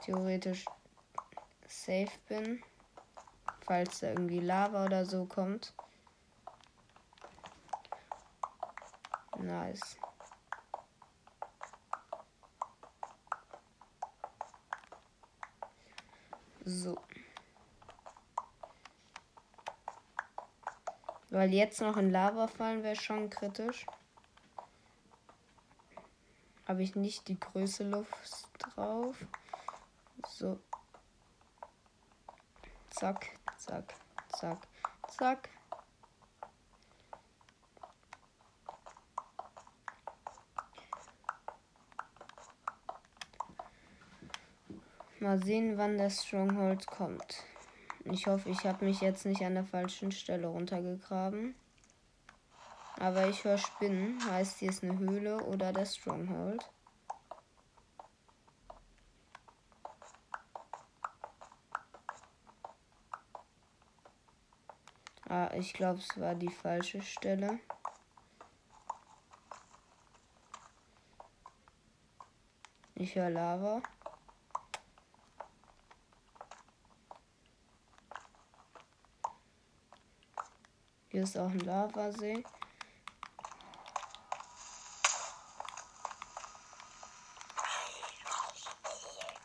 theoretisch 0.01 0.65
safe 1.67 2.11
bin, 2.27 2.61
falls 3.61 3.99
da 3.99 4.07
irgendwie 4.09 4.39
Lava 4.39 4.85
oder 4.85 5.05
so 5.05 5.25
kommt. 5.25 5.73
Nice. 9.39 9.97
So. 16.65 16.97
Weil 21.31 21.53
jetzt 21.53 21.79
noch 21.79 21.95
in 21.95 22.11
Lava 22.11 22.47
fallen 22.47 22.83
wäre 22.83 22.97
schon 22.97 23.29
kritisch. 23.29 23.85
Habe 26.67 26.83
ich 26.83 26.95
nicht 26.95 27.29
die 27.29 27.39
Größe 27.39 27.85
Luft 27.85 28.49
drauf. 28.59 29.15
So. 30.27 30.59
zack, 32.89 33.29
zack, 33.57 33.93
zack, 34.37 34.67
zack. 35.07 35.49
Mal 45.19 45.41
sehen, 45.41 45.77
wann 45.77 45.97
der 45.97 46.09
Stronghold 46.09 46.87
kommt. 46.87 47.45
Ich 48.05 48.27
hoffe, 48.27 48.49
ich 48.49 48.65
habe 48.65 48.85
mich 48.85 48.99
jetzt 49.01 49.25
nicht 49.25 49.43
an 49.43 49.53
der 49.53 49.63
falschen 49.63 50.11
Stelle 50.11 50.47
runtergegraben. 50.47 51.55
Aber 52.99 53.27
ich 53.27 53.43
höre 53.43 53.57
Spinnen. 53.57 54.19
Heißt, 54.29 54.59
hier 54.59 54.69
ist 54.69 54.83
eine 54.83 54.97
Höhle 54.97 55.43
oder 55.43 55.71
der 55.71 55.85
Stronghold. 55.85 56.69
Ah, 65.27 65.49
ich 65.55 65.73
glaube, 65.73 65.99
es 65.99 66.19
war 66.19 66.35
die 66.35 66.51
falsche 66.51 67.01
Stelle. 67.01 67.59
Ich 72.95 73.15
höre 73.15 73.29
Lava. 73.29 73.81
Hier 81.21 81.27
ist 81.27 81.37
auch 81.37 81.51
ein 81.51 81.59
Lavasee. 81.59 82.43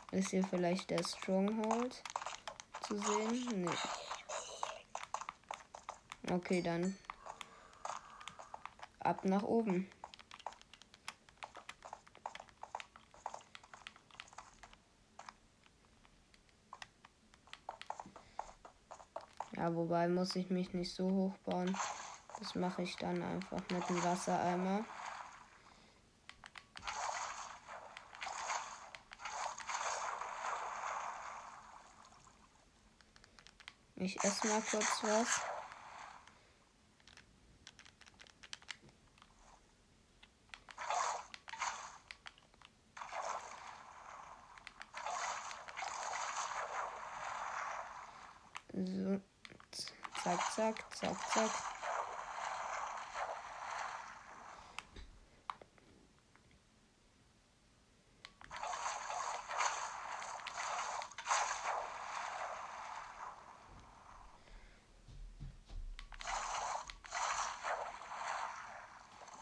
Ist 0.09 0.29
hier 0.31 0.43
vielleicht 0.43 0.89
der 0.89 1.03
Stronghold 1.03 2.01
zu 2.81 2.97
sehen? 2.97 3.65
Nee. 6.23 6.33
Okay, 6.33 6.63
dann 6.63 6.97
ab 9.01 9.23
nach 9.23 9.43
oben. 9.43 9.87
Ja, 19.55 19.66
wobei 19.77 20.07
muss 20.07 20.35
ich 20.35 20.49
mich 20.49 20.73
nicht 20.73 20.93
so 20.93 21.09
hoch 21.09 21.37
bauen. 21.45 21.77
Das 22.39 22.55
mache 22.55 22.81
ich 22.81 22.95
dann 22.97 23.21
einfach 23.21 23.61
mit 23.71 23.87
dem 23.87 24.03
Wassereimer. 24.03 24.83
Ich 33.95 34.23
esse 34.23 34.47
mal 34.47 34.61
kurz 34.61 35.03
was. 35.03 35.41
So, 48.73 49.19
zack, 50.67 50.95
zack, 50.95 51.17
zack. 51.33 51.51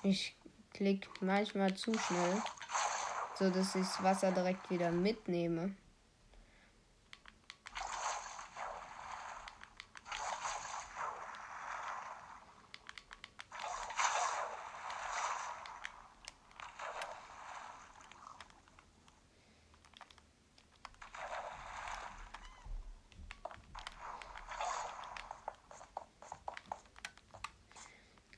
Ich 0.04 0.36
klicke 0.72 1.10
manchmal 1.22 1.74
zu 1.74 1.92
schnell, 1.98 2.44
so 3.40 3.50
dass 3.50 3.74
ich 3.74 3.82
das 3.82 4.04
Wasser 4.04 4.32
direkt 4.32 4.70
wieder 4.70 4.92
mitnehme. 4.92 5.76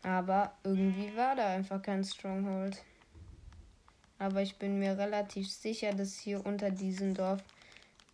Aber 0.08 0.54
irgendwie 0.64 1.14
war 1.18 1.36
da 1.36 1.50
einfach 1.50 1.82
kein 1.82 2.02
Stronghold. 2.02 2.82
Aber 4.18 4.42
ich 4.42 4.58
bin 4.58 4.80
mir 4.80 4.98
relativ 4.98 5.52
sicher, 5.52 5.94
dass 5.94 6.16
hier 6.18 6.46
unter 6.46 6.72
diesem 6.72 7.14
Dorf 7.14 7.44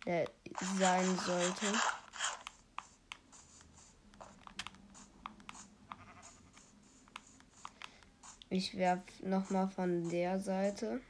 der 0.04 0.28
sein 0.76 1.16
sollte. 1.18 1.66
Ich 8.50 8.76
werf 8.76 8.98
noch 9.22 9.50
mal 9.50 9.68
von 9.68 10.08
der 10.08 10.40
Seite. 10.40 11.00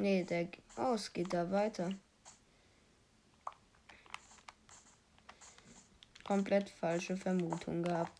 Nee, 0.00 0.24
der 0.24 0.48
oh, 0.76 0.94
es 0.94 1.12
geht 1.12 1.32
da 1.32 1.48
weiter. 1.52 1.94
Komplett 6.32 6.70
falsche 6.70 7.14
Vermutung 7.14 7.82
gehabt. 7.82 8.10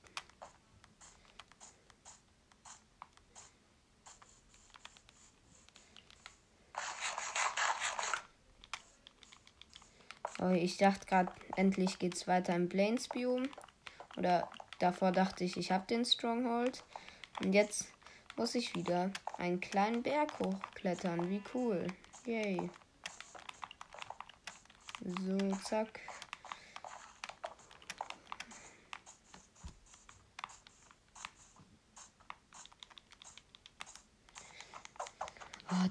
Oh, 10.42 10.50
ich 10.50 10.76
dachte 10.76 11.06
gerade, 11.06 11.32
endlich 11.56 11.98
geht's 11.98 12.28
weiter 12.28 12.54
im 12.54 12.68
Plains 12.68 13.08
Biom. 13.08 13.48
Oder 14.18 14.50
davor 14.78 15.10
dachte 15.10 15.44
ich, 15.44 15.56
ich 15.56 15.72
habe 15.72 15.86
den 15.86 16.04
Stronghold. 16.04 16.84
Und 17.42 17.54
jetzt 17.54 17.86
muss 18.36 18.54
ich 18.54 18.74
wieder 18.74 19.10
einen 19.38 19.62
kleinen 19.62 20.02
Berg 20.02 20.38
hochklettern. 20.38 21.30
Wie 21.30 21.42
cool. 21.54 21.86
Yay. 22.26 22.68
So, 25.00 25.38
zack. 25.64 25.98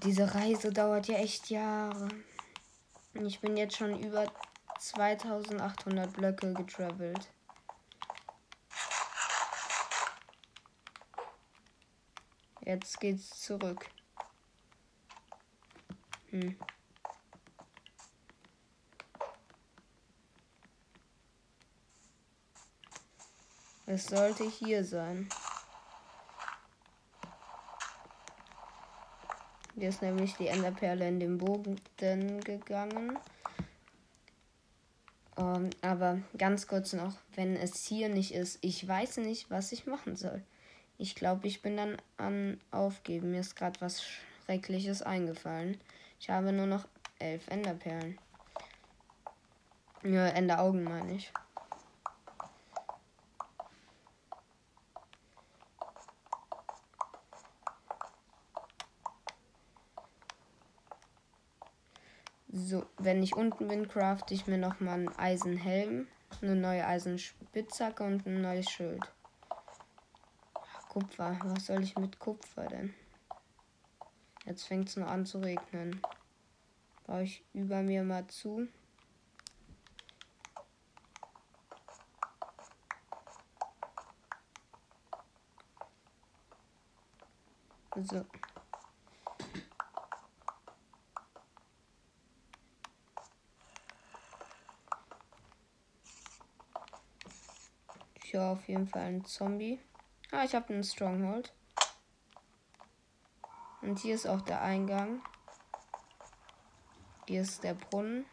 Diese 0.04 0.34
Reise 0.34 0.72
dauert 0.72 1.08
ja 1.08 1.18
echt 1.18 1.50
Jahre. 1.50 2.08
Ich 3.14 3.40
bin 3.40 3.58
jetzt 3.58 3.78
schon 3.78 4.02
über 4.02 4.32
2800 4.80 6.14
Blöcke 6.14 6.54
getravelt. 6.54 7.30
Jetzt 12.62 13.00
geht's 13.00 13.40
zurück. 13.40 13.86
Hm. 16.30 16.58
Es 23.86 24.06
sollte 24.06 24.46
hier 24.46 24.86
sein. 24.86 25.28
Hier 29.82 29.90
ist 29.90 30.04
nämlich 30.04 30.36
die 30.36 30.46
Enderperle 30.46 31.08
in 31.08 31.20
den 31.20 31.40
Boden 31.40 31.76
gegangen. 31.98 33.18
Um, 35.36 35.44
ähm, 35.56 35.70
aber 35.82 36.20
ganz 36.38 36.68
kurz 36.68 36.94
noch, 36.94 37.16
wenn 37.34 37.56
es 37.56 37.84
hier 37.88 38.08
nicht 38.08 38.32
ist, 38.32 38.60
ich 38.62 38.88
weiß 38.88 39.18
nicht, 39.18 39.50
was 39.50 39.72
ich 39.72 39.88
machen 39.88 40.16
soll. 40.16 40.44
Ich 41.00 41.16
glaube, 41.16 41.48
ich 41.48 41.64
bin 41.64 41.78
dann 41.78 41.98
an 42.18 42.62
Aufgeben. 42.70 43.32
Mir 43.32 43.40
ist 43.40 43.56
gerade 43.56 43.82
was 43.82 44.04
Schreckliches 44.46 45.02
eingefallen. 45.02 45.82
Ich 46.20 46.30
habe 46.30 46.54
nur 46.54 46.68
noch 46.68 46.88
elf 47.18 47.48
Enderperlen. 47.48 48.20
Ja, 50.04 50.28
Enderaugen 50.28 50.84
meine 50.84 51.16
ich. 51.16 51.34
So, 62.54 62.86
wenn 63.04 63.24
ich 63.24 63.36
unten 63.36 63.68
bin, 63.68 63.88
crafte 63.88 64.34
ich 64.34 64.48
mir 64.48 64.58
nochmal 64.58 64.96
einen 64.96 65.18
Eisenhelm, 65.18 66.08
eine 66.42 66.56
neue 66.56 66.86
Eisenspitzhacke 66.86 68.04
und 68.04 68.26
ein 68.26 68.42
neues 68.42 68.70
Schild. 68.70 69.02
Kupfer. 70.90 71.40
Was 71.44 71.68
soll 71.68 71.84
ich 71.84 71.98
mit 71.98 72.20
Kupfer 72.20 72.68
denn? 72.68 72.94
Jetzt 74.46 74.66
fängt 74.66 74.90
es 74.90 74.98
nur 74.98 75.08
an 75.08 75.26
zu 75.26 75.40
regnen. 75.40 76.02
Baue 77.08 77.24
ich 77.24 77.44
über 77.54 77.82
mir 77.82 78.04
mal 78.04 78.28
zu. 78.28 78.68
So. 88.04 88.26
Höre 98.32 98.52
auf 98.52 98.66
jeden 98.70 98.88
Fall 98.88 99.02
einen 99.02 99.26
Zombie. 99.26 99.78
Ah, 100.32 100.46
ich 100.46 100.56
habe 100.56 100.74
einen 100.74 100.86
Stronghold. 100.86 101.54
Und 103.82 104.00
hier 104.00 104.16
ist 104.16 104.26
auch 104.26 104.40
der 104.40 104.62
Eingang. 104.62 105.22
Hier 107.28 107.42
ist 107.42 107.62
der 107.66 107.74
Brunnen. 107.74 108.26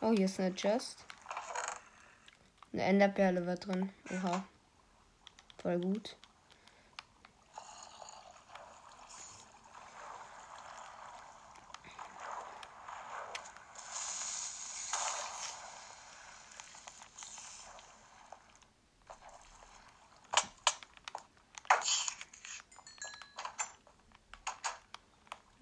Oh, 0.00 0.10
hier 0.10 0.24
ist 0.24 0.40
eine 0.40 0.54
Chest. 0.54 1.06
Eine 2.76 2.84
Enderperle 2.84 3.46
war 3.46 3.54
drin. 3.54 3.88
Oha. 4.10 4.44
Voll 5.56 5.80
gut. 5.80 6.14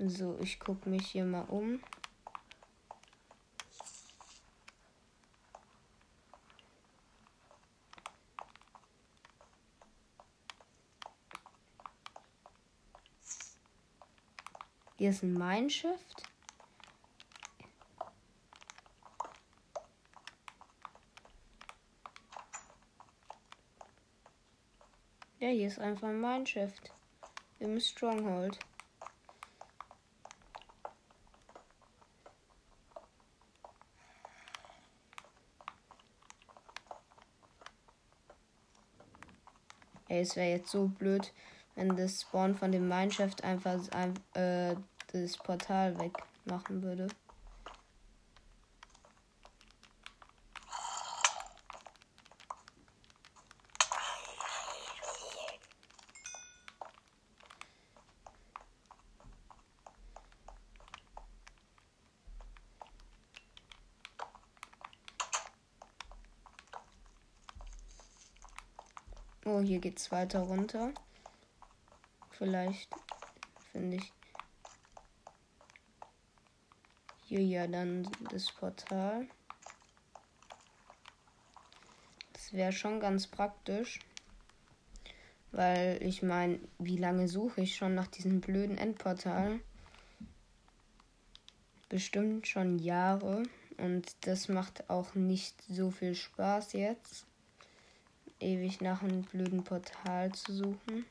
So, 0.01 0.37
ich 0.41 0.59
gucke 0.59 0.89
mich 0.89 1.07
hier 1.07 1.25
mal 1.25 1.43
um. 1.43 1.81
Hier 15.05 15.11
ist 15.11 15.23
ein 15.23 15.35
Mindshift. 15.35 16.23
Ja, 25.41 25.49
hier 25.49 25.67
ist 25.67 25.79
einfach 25.79 26.09
ein 26.09 26.23
Mindshift. 26.23 26.91
Im 27.59 27.79
Stronghold. 27.79 28.59
Ey, 40.09 40.23
es 40.23 40.35
wäre 40.35 40.49
jetzt 40.49 40.71
so 40.71 40.89
blöd, 40.89 41.35
wenn 41.75 41.95
das 41.95 42.23
Spawn 42.23 42.55
von 42.55 42.73
dem 42.73 42.89
Mineshaft 42.89 43.45
einfach 43.45 43.79
äh, 44.33 44.77
das 45.23 45.37
Portal 45.37 45.97
wegmachen 45.99 46.83
würde. 46.83 47.07
Oh, 69.47 69.61
hier 69.61 69.79
geht's 69.79 70.11
weiter 70.11 70.41
runter. 70.41 70.93
Vielleicht 72.31 72.89
finde 73.71 73.99
ich 73.99 74.13
hier 77.39 77.63
ja 77.63 77.67
dann 77.67 78.09
das 78.31 78.53
Portal. 78.53 79.27
Das 82.33 82.53
wäre 82.53 82.73
schon 82.73 83.01
ganz 83.01 83.27
praktisch. 83.27 83.99
Weil 85.51 86.01
ich 86.03 86.23
meine, 86.23 86.61
wie 86.79 86.97
lange 86.97 87.29
suche 87.29 87.63
ich 87.63 87.77
schon 87.77 87.95
nach 87.95 88.07
diesem 88.07 88.41
blöden 88.41 88.79
Endportal? 88.79 89.61
Bestimmt 91.89 92.47
schon 92.47 92.79
Jahre. 92.79 93.45
Und 93.79 94.15
das 94.21 94.49
macht 94.49 94.89
auch 94.89 95.15
nicht 95.15 95.61
so 95.69 95.91
viel 95.91 96.15
Spaß 96.15 96.73
jetzt. 96.75 97.27
Ewig 98.39 98.81
nach 98.81 99.03
einem 99.03 99.23
blöden 99.23 99.65
Portal 99.65 100.33
zu 100.33 100.53
suchen. 100.53 101.05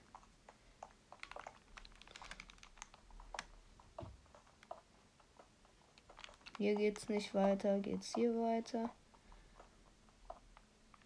Hier 6.64 6.76
geht's 6.76 7.10
nicht 7.10 7.36
weiter. 7.36 7.78
Geht's 7.82 8.14
hier 8.16 8.34
weiter? 8.36 8.90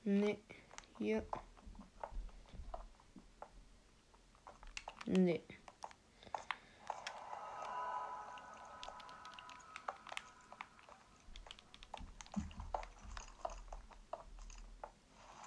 Nee. 0.04 0.38
Hier. 1.00 1.26
Nee. 5.08 5.42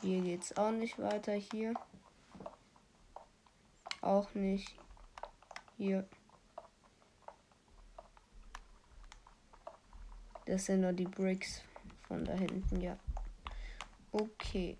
Hier 0.02 0.22
geht's 0.22 0.56
auch 0.56 0.72
nicht 0.72 0.98
weiter. 0.98 1.34
Hier. 1.34 1.74
Auch 4.00 4.34
nicht. 4.34 4.74
Hier. 5.76 6.08
Das 10.50 10.64
sind 10.64 10.80
nur 10.80 10.92
die 10.92 11.04
Bricks 11.04 11.62
von 12.08 12.24
da 12.24 12.32
hinten, 12.32 12.80
ja. 12.80 12.98
Okay, 14.10 14.76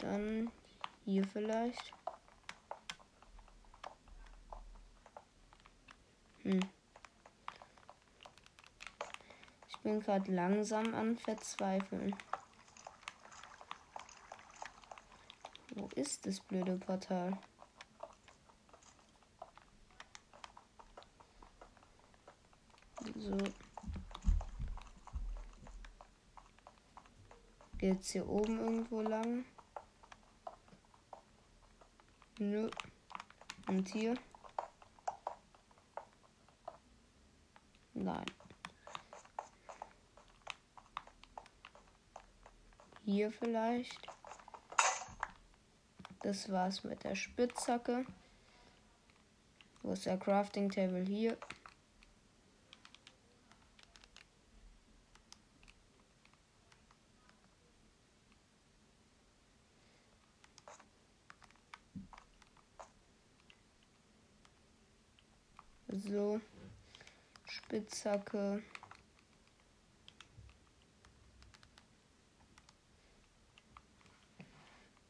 dann 0.00 0.50
hier 1.04 1.26
vielleicht. 1.26 1.92
Hm. 6.42 6.60
Ich 9.68 9.76
bin 9.82 10.00
gerade 10.00 10.32
langsam 10.32 10.94
an 10.94 11.18
Verzweifeln. 11.18 12.16
Wo 15.74 15.86
ist 15.96 16.24
das 16.24 16.40
blöde 16.40 16.78
Portal? 16.78 17.36
So. 23.18 23.36
Geht's 27.90 28.12
hier 28.12 28.28
oben 28.28 28.56
irgendwo 28.60 29.00
lang? 29.00 29.44
Nö. 32.38 32.70
Und 33.66 33.88
hier? 33.88 34.14
Nein. 37.94 38.26
Hier 43.04 43.32
vielleicht. 43.32 44.00
Das 46.22 46.52
war's 46.52 46.84
mit 46.84 47.02
der 47.02 47.16
Spitzhacke. 47.16 48.06
Wo 49.82 49.94
ist 49.94 50.06
der 50.06 50.16
Crafting 50.16 50.70
Table 50.70 51.02
hier? 51.02 51.36
So. 66.08 66.40
Spitzhacke. 67.44 68.62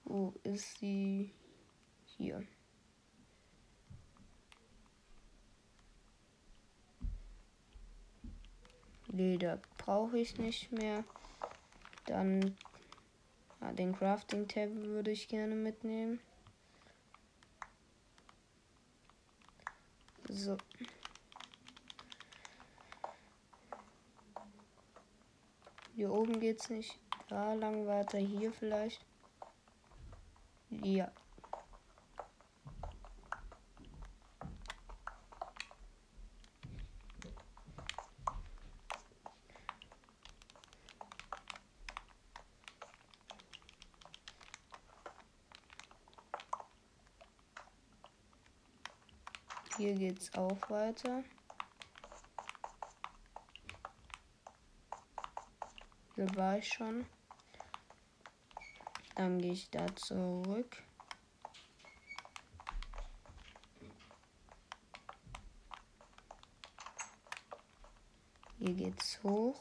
Wo 0.05 0.35
ist 0.43 0.79
sie? 0.79 1.33
Hier. 2.17 2.45
Leder 9.09 9.61
brauche 9.79 10.19
ich 10.19 10.39
nicht 10.39 10.73
mehr. 10.73 11.05
Dann 12.07 12.57
ja, 13.61 13.73
den 13.73 13.95
Crafting 13.95 14.49
Tab 14.49 14.71
würde 14.75 15.11
ich 15.11 15.29
gerne 15.29 15.55
mitnehmen. 15.55 16.21
So. 20.33 20.57
Hier 25.97 26.13
oben 26.13 26.39
geht's 26.39 26.71
nicht. 26.71 27.01
Da 27.29 27.55
lang 27.55 27.87
weiter. 27.87 28.19
Hier 28.19 28.53
vielleicht. 28.53 29.05
Ja. 30.71 31.11
Hier 49.91 49.99
geht's 49.99 50.33
auch 50.35 50.71
weiter. 50.71 51.25
Hier 56.15 56.37
war 56.37 56.59
ich 56.59 56.69
schon. 56.73 57.07
Dann 59.17 59.41
gehe 59.41 59.51
ich 59.51 59.69
da 59.69 59.85
zurück. 59.97 60.81
Hier 68.61 68.75
geht's 68.75 69.21
hoch. 69.25 69.61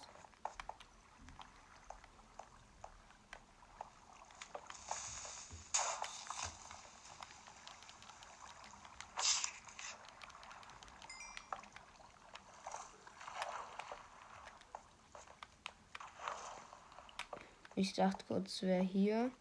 Ich 17.80 17.94
dachte 17.94 18.26
kurz, 18.26 18.62
wäre 18.62 18.84
hier. 18.84 19.32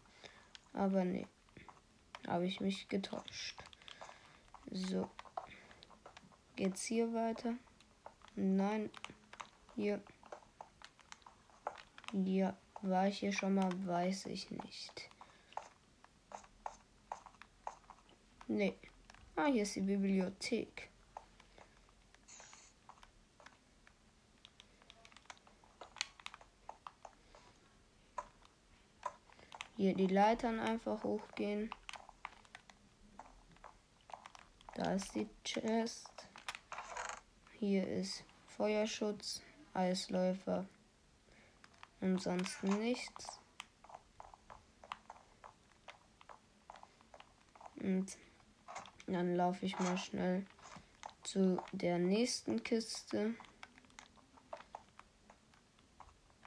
Aber 0.71 1.03
nee. 1.03 1.27
Habe 2.25 2.45
ich 2.45 2.61
mich 2.61 2.87
getäuscht. 2.87 3.61
So. 4.71 5.09
Geht's 6.55 6.85
hier 6.85 7.13
weiter? 7.13 7.55
Nein. 8.37 8.91
Hier. 9.75 10.01
Ja. 12.13 12.55
War 12.81 13.09
ich 13.09 13.19
hier 13.19 13.33
schon 13.33 13.55
mal? 13.55 13.71
Weiß 13.85 14.27
ich 14.27 14.49
nicht. 14.51 15.09
Nee. 18.47 18.77
Ah, 19.35 19.47
hier 19.47 19.63
ist 19.63 19.75
die 19.75 19.81
Bibliothek. 19.81 20.88
Hier 29.79 29.95
die 29.95 30.07
Leitern 30.07 30.59
einfach 30.59 31.01
hochgehen. 31.05 31.73
Da 34.75 34.91
ist 34.91 35.15
die 35.15 35.29
Chest. 35.45 36.27
Hier 37.59 37.87
ist 37.87 38.25
Feuerschutz, 38.45 39.41
Eisläufer. 39.73 40.65
Ansonsten 42.01 42.77
nichts. 42.79 43.39
Und 47.77 48.17
dann 49.07 49.37
laufe 49.37 49.65
ich 49.65 49.79
mal 49.79 49.97
schnell 49.97 50.45
zu 51.23 51.63
der 51.71 51.99
nächsten 51.99 52.61
Kiste. 52.63 53.33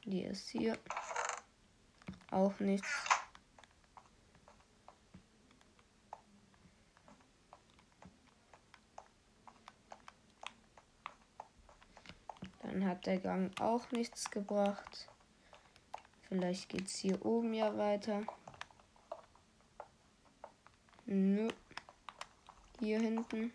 Die 0.04 0.20
ist 0.20 0.50
hier. 0.50 0.76
Auch 2.30 2.60
nichts. 2.60 3.06
Dann 12.72 12.86
der 13.06 13.18
Gang 13.18 13.58
auch 13.60 13.90
nichts 13.90 14.30
gebracht. 14.30 15.08
Vielleicht 16.28 16.68
geht 16.68 16.86
es 16.86 16.96
hier 16.96 17.24
oben 17.24 17.52
ja 17.52 17.76
weiter. 17.76 18.22
Nö. 21.04 21.48
Hier 22.78 23.00
hinten. 23.00 23.52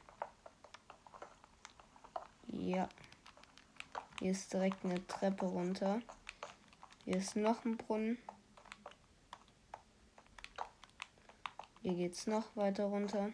Ja. 2.48 2.88
Hier 4.20 4.32
ist 4.32 4.54
direkt 4.54 4.84
eine 4.86 5.06
Treppe 5.08 5.46
runter. 5.46 6.02
Hier 7.06 7.18
ist 7.18 7.36
noch 7.36 7.66
ein 7.66 7.78
Brunnen. 7.78 8.18
Hier 11.82 11.96
geht's 11.96 12.28
noch 12.28 12.56
weiter 12.56 12.86
runter. 12.86 13.32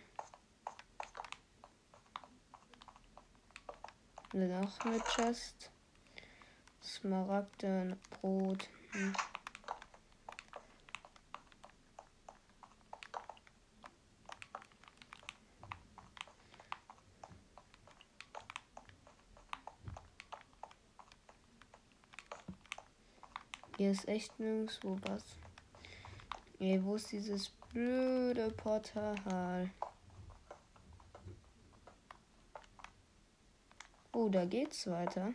Noch 4.32 4.80
eine 4.86 5.00
Chest. 5.02 5.73
Smaragde, 7.04 7.98
Brot. 8.12 8.70
Hm. 8.92 9.14
Hier 23.76 23.92
ist 23.92 24.08
echt 24.08 24.40
nirgendwo 24.40 24.98
was. 25.02 25.26
Ey, 26.60 26.82
wo 26.86 26.96
ist 26.96 27.12
dieses 27.12 27.50
blöde 27.50 28.50
Portal? 28.52 29.70
Oh, 34.14 34.30
da 34.30 34.46
geht's 34.46 34.90
weiter. 34.90 35.34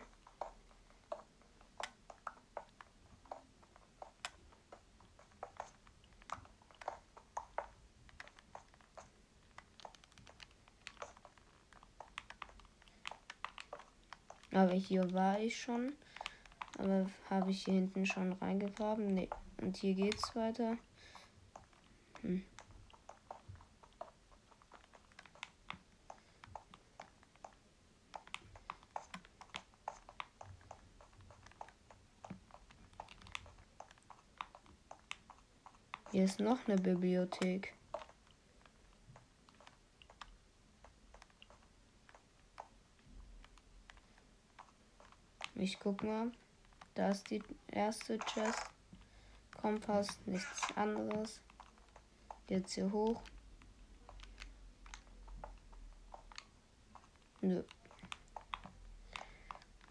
Aber 14.59 14.68
hier 14.79 15.13
war 15.13 15.39
ich 15.39 15.59
schon. 15.59 15.93
Aber 16.77 17.09
habe 17.29 17.51
ich 17.51 17.65
hier 17.65 17.73
hinten 17.73 18.05
schon 18.05 18.33
reingegraben? 18.33 19.13
Nee. 19.13 19.29
Und 19.61 19.77
hier 19.77 19.93
geht's 19.93 20.35
weiter. 20.35 20.77
Hm. 22.21 22.43
Hier 36.11 36.23
ist 36.23 36.39
noch 36.39 36.67
eine 36.67 36.77
Bibliothek. 36.77 37.78
Ich 45.69 45.79
guck 45.79 46.03
mal. 46.03 46.31
Da 46.95 47.09
ist 47.09 47.29
die 47.29 47.43
erste 47.67 48.17
Chest. 48.17 48.71
Kompass, 49.55 50.19
nichts 50.25 50.75
anderes. 50.75 51.41
Jetzt 52.47 52.73
hier 52.73 52.91
hoch. 52.91 53.21
Nö. 57.41 57.63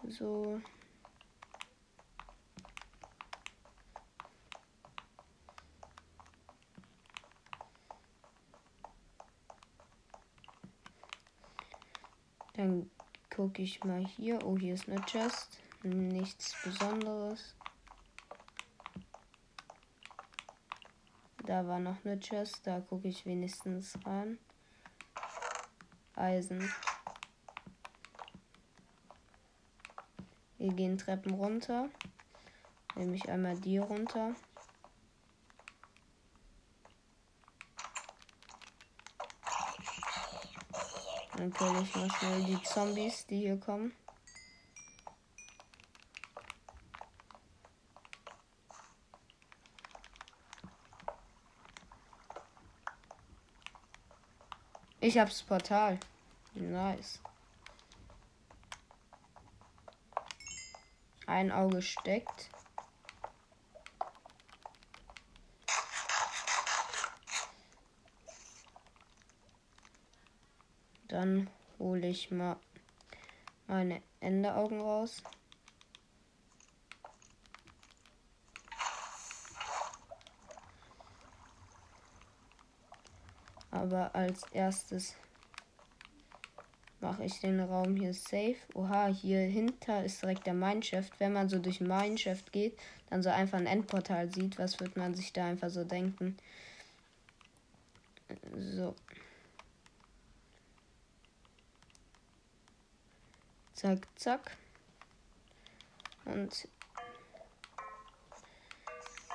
So. 0.08 0.60
Dann 12.54 12.90
gucke 13.30 13.62
ich 13.62 13.84
mal 13.84 14.04
hier. 14.04 14.44
Oh, 14.44 14.58
hier 14.58 14.74
ist 14.74 14.88
eine 14.88 15.00
Chest. 15.02 15.60
Nichts 15.82 16.56
Besonderes. 16.64 17.54
Da 21.46 21.66
war 21.66 21.78
noch 21.78 22.04
eine 22.04 22.18
Chest. 22.18 22.66
Da 22.66 22.80
gucke 22.80 23.08
ich 23.08 23.24
wenigstens 23.24 23.96
rein. 24.04 24.38
Eisen. 26.16 26.68
Wir 30.58 30.72
gehen 30.72 30.98
Treppen 30.98 31.34
runter. 31.34 31.88
Nehme 32.96 33.14
ich 33.14 33.28
einmal 33.28 33.56
die 33.60 33.78
runter. 33.78 34.34
Dann 41.36 41.52
kill 41.52 41.82
ich 41.82 41.94
mal 41.94 42.10
schnell 42.10 42.44
die 42.44 42.62
Zombies, 42.64 43.24
die 43.26 43.38
hier 43.38 43.60
kommen. 43.60 43.92
Ich 55.08 55.16
hab's 55.16 55.42
Portal. 55.42 55.98
Nice. 56.52 57.18
Ein 61.26 61.50
Auge 61.50 61.80
steckt. 61.80 62.50
Dann 71.06 71.48
hole 71.78 72.06
ich 72.06 72.30
mal 72.30 72.58
meine 73.66 74.02
Endeaugen 74.20 74.82
raus. 74.82 75.22
Aber 83.78 84.12
als 84.12 84.42
erstes 84.52 85.14
mache 87.00 87.24
ich 87.24 87.38
den 87.38 87.60
Raum 87.60 87.94
hier 87.94 88.12
safe. 88.12 88.56
Oha, 88.74 89.06
hier 89.06 89.38
hinter 89.38 90.04
ist 90.04 90.20
direkt 90.20 90.46
der 90.46 90.54
Mineshaft. 90.54 91.20
Wenn 91.20 91.32
man 91.32 91.48
so 91.48 91.60
durch 91.60 91.80
Mineshaft 91.80 92.50
geht, 92.50 92.76
dann 93.08 93.22
so 93.22 93.30
einfach 93.30 93.58
ein 93.58 93.68
Endportal 93.68 94.32
sieht, 94.32 94.58
was 94.58 94.80
wird 94.80 94.96
man 94.96 95.14
sich 95.14 95.32
da 95.32 95.46
einfach 95.46 95.70
so 95.70 95.84
denken? 95.84 96.36
So. 98.56 98.96
Zack, 103.74 104.08
zack. 104.16 104.56
Und 106.24 106.66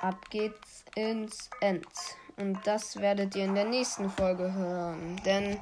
ab 0.02 0.28
geht's 0.28 0.84
ins 0.96 1.48
End. 1.62 1.86
Und 2.36 2.58
das 2.64 2.96
werdet 2.96 3.36
ihr 3.36 3.44
in 3.44 3.54
der 3.54 3.64
nächsten 3.64 4.10
Folge 4.10 4.52
hören. 4.52 5.20
Denn 5.24 5.58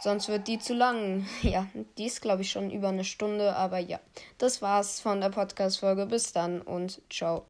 sonst 0.00 0.28
wird 0.28 0.48
die 0.48 0.58
zu 0.58 0.74
lang. 0.74 1.26
Ja, 1.42 1.66
die 1.98 2.06
ist, 2.06 2.22
glaube 2.22 2.42
ich, 2.42 2.50
schon 2.50 2.70
über 2.70 2.88
eine 2.88 3.04
Stunde. 3.04 3.54
Aber 3.56 3.78
ja, 3.78 4.00
das 4.38 4.62
war's 4.62 5.00
von 5.00 5.20
der 5.20 5.30
Podcast-Folge. 5.30 6.06
Bis 6.06 6.32
dann 6.32 6.62
und 6.62 7.00
ciao. 7.10 7.44